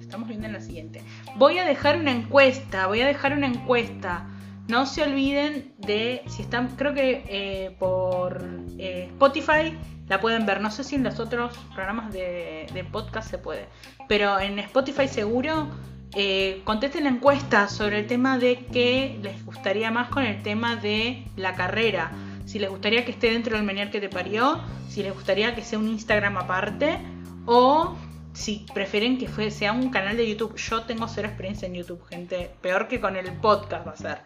estamos 0.00 0.28
viendo 0.28 0.46
en 0.46 0.52
la 0.52 0.60
siguiente. 0.60 1.02
Voy 1.36 1.58
a 1.58 1.64
dejar 1.64 1.96
una 1.98 2.12
encuesta, 2.12 2.86
voy 2.86 3.00
a 3.00 3.06
dejar 3.06 3.32
una 3.32 3.46
encuesta 3.46 4.28
no 4.68 4.84
se 4.84 5.02
olviden 5.02 5.72
de, 5.78 6.22
si 6.26 6.42
están, 6.42 6.68
creo 6.76 6.92
que 6.94 7.24
eh, 7.26 7.74
por 7.78 8.44
eh, 8.78 9.08
Spotify 9.12 9.76
la 10.08 10.20
pueden 10.20 10.46
ver. 10.46 10.60
No 10.60 10.70
sé 10.70 10.84
si 10.84 10.94
en 10.94 11.04
los 11.04 11.18
otros 11.18 11.56
programas 11.74 12.12
de, 12.12 12.86
podcast 12.92 13.30
se 13.30 13.38
puede. 13.38 13.66
Pero 14.08 14.38
en 14.38 14.58
Spotify 14.58 15.08
seguro 15.08 15.68
eh, 16.14 16.60
contesten 16.64 17.04
la 17.04 17.10
encuesta 17.10 17.68
sobre 17.68 18.00
el 18.00 18.06
tema 18.06 18.38
de 18.38 18.66
qué 18.72 19.18
les 19.22 19.44
gustaría 19.44 19.90
más 19.90 20.08
con 20.08 20.22
el 20.24 20.42
tema 20.42 20.76
de 20.76 21.24
la 21.36 21.54
carrera. 21.54 22.12
Si 22.44 22.58
les 22.58 22.70
gustaría 22.70 23.04
que 23.04 23.12
esté 23.12 23.30
dentro 23.30 23.56
del 23.56 23.64
Menier 23.64 23.90
que 23.90 24.00
te 24.00 24.08
parió, 24.08 24.60
si 24.88 25.02
les 25.02 25.12
gustaría 25.12 25.54
que 25.54 25.62
sea 25.62 25.78
un 25.78 25.88
Instagram 25.88 26.36
aparte, 26.36 26.98
o 27.46 27.96
si 28.32 28.66
prefieren 28.72 29.18
que 29.18 29.50
sea 29.50 29.72
un 29.72 29.90
canal 29.90 30.16
de 30.16 30.28
YouTube. 30.28 30.56
Yo 30.56 30.82
tengo 30.82 31.08
cero 31.08 31.28
experiencia 31.28 31.66
en 31.66 31.74
YouTube, 31.74 32.04
gente. 32.08 32.50
Peor 32.60 32.88
que 32.88 33.00
con 33.00 33.16
el 33.16 33.32
podcast 33.32 33.86
va 33.86 33.92
a 33.92 33.96
ser. 33.96 34.18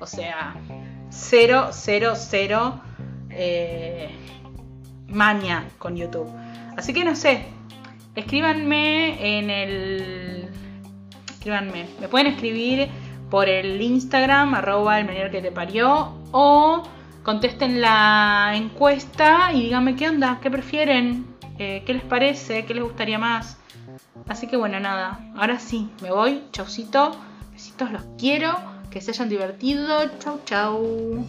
O 0.00 0.06
sea, 0.06 0.54
cero, 1.10 1.68
cero, 1.72 2.14
cero 2.16 2.80
eh, 3.30 4.10
maña 5.08 5.68
con 5.78 5.96
YouTube. 5.96 6.30
Así 6.76 6.92
que 6.92 7.04
no 7.04 7.14
sé. 7.14 7.44
Escríbanme 8.14 9.38
en 9.38 9.50
el. 9.50 10.48
Escríbanme. 11.30 11.86
Me 12.00 12.08
pueden 12.08 12.28
escribir 12.28 12.88
por 13.30 13.48
el 13.48 13.80
Instagram, 13.80 14.54
arroba 14.54 14.98
el 14.98 15.06
menor 15.06 15.30
que 15.30 15.40
te 15.42 15.52
parió. 15.52 16.14
O 16.32 16.82
contesten 17.22 17.80
la 17.80 18.52
encuesta 18.54 19.52
y 19.52 19.64
díganme 19.64 19.96
qué 19.96 20.08
onda, 20.08 20.38
qué 20.42 20.50
prefieren, 20.50 21.26
eh, 21.58 21.82
qué 21.84 21.94
les 21.94 22.04
parece, 22.04 22.64
qué 22.64 22.74
les 22.74 22.84
gustaría 22.84 23.18
más. 23.18 23.56
Así 24.26 24.46
que 24.46 24.56
bueno, 24.56 24.78
nada, 24.80 25.20
ahora 25.36 25.58
sí, 25.58 25.90
me 26.02 26.10
voy, 26.10 26.42
chaucito, 26.52 27.16
besitos, 27.52 27.90
los 27.90 28.02
quiero, 28.18 28.54
que 28.90 29.00
se 29.00 29.10
hayan 29.10 29.28
divertido, 29.28 30.18
chau 30.18 30.40
chau. 30.44 31.24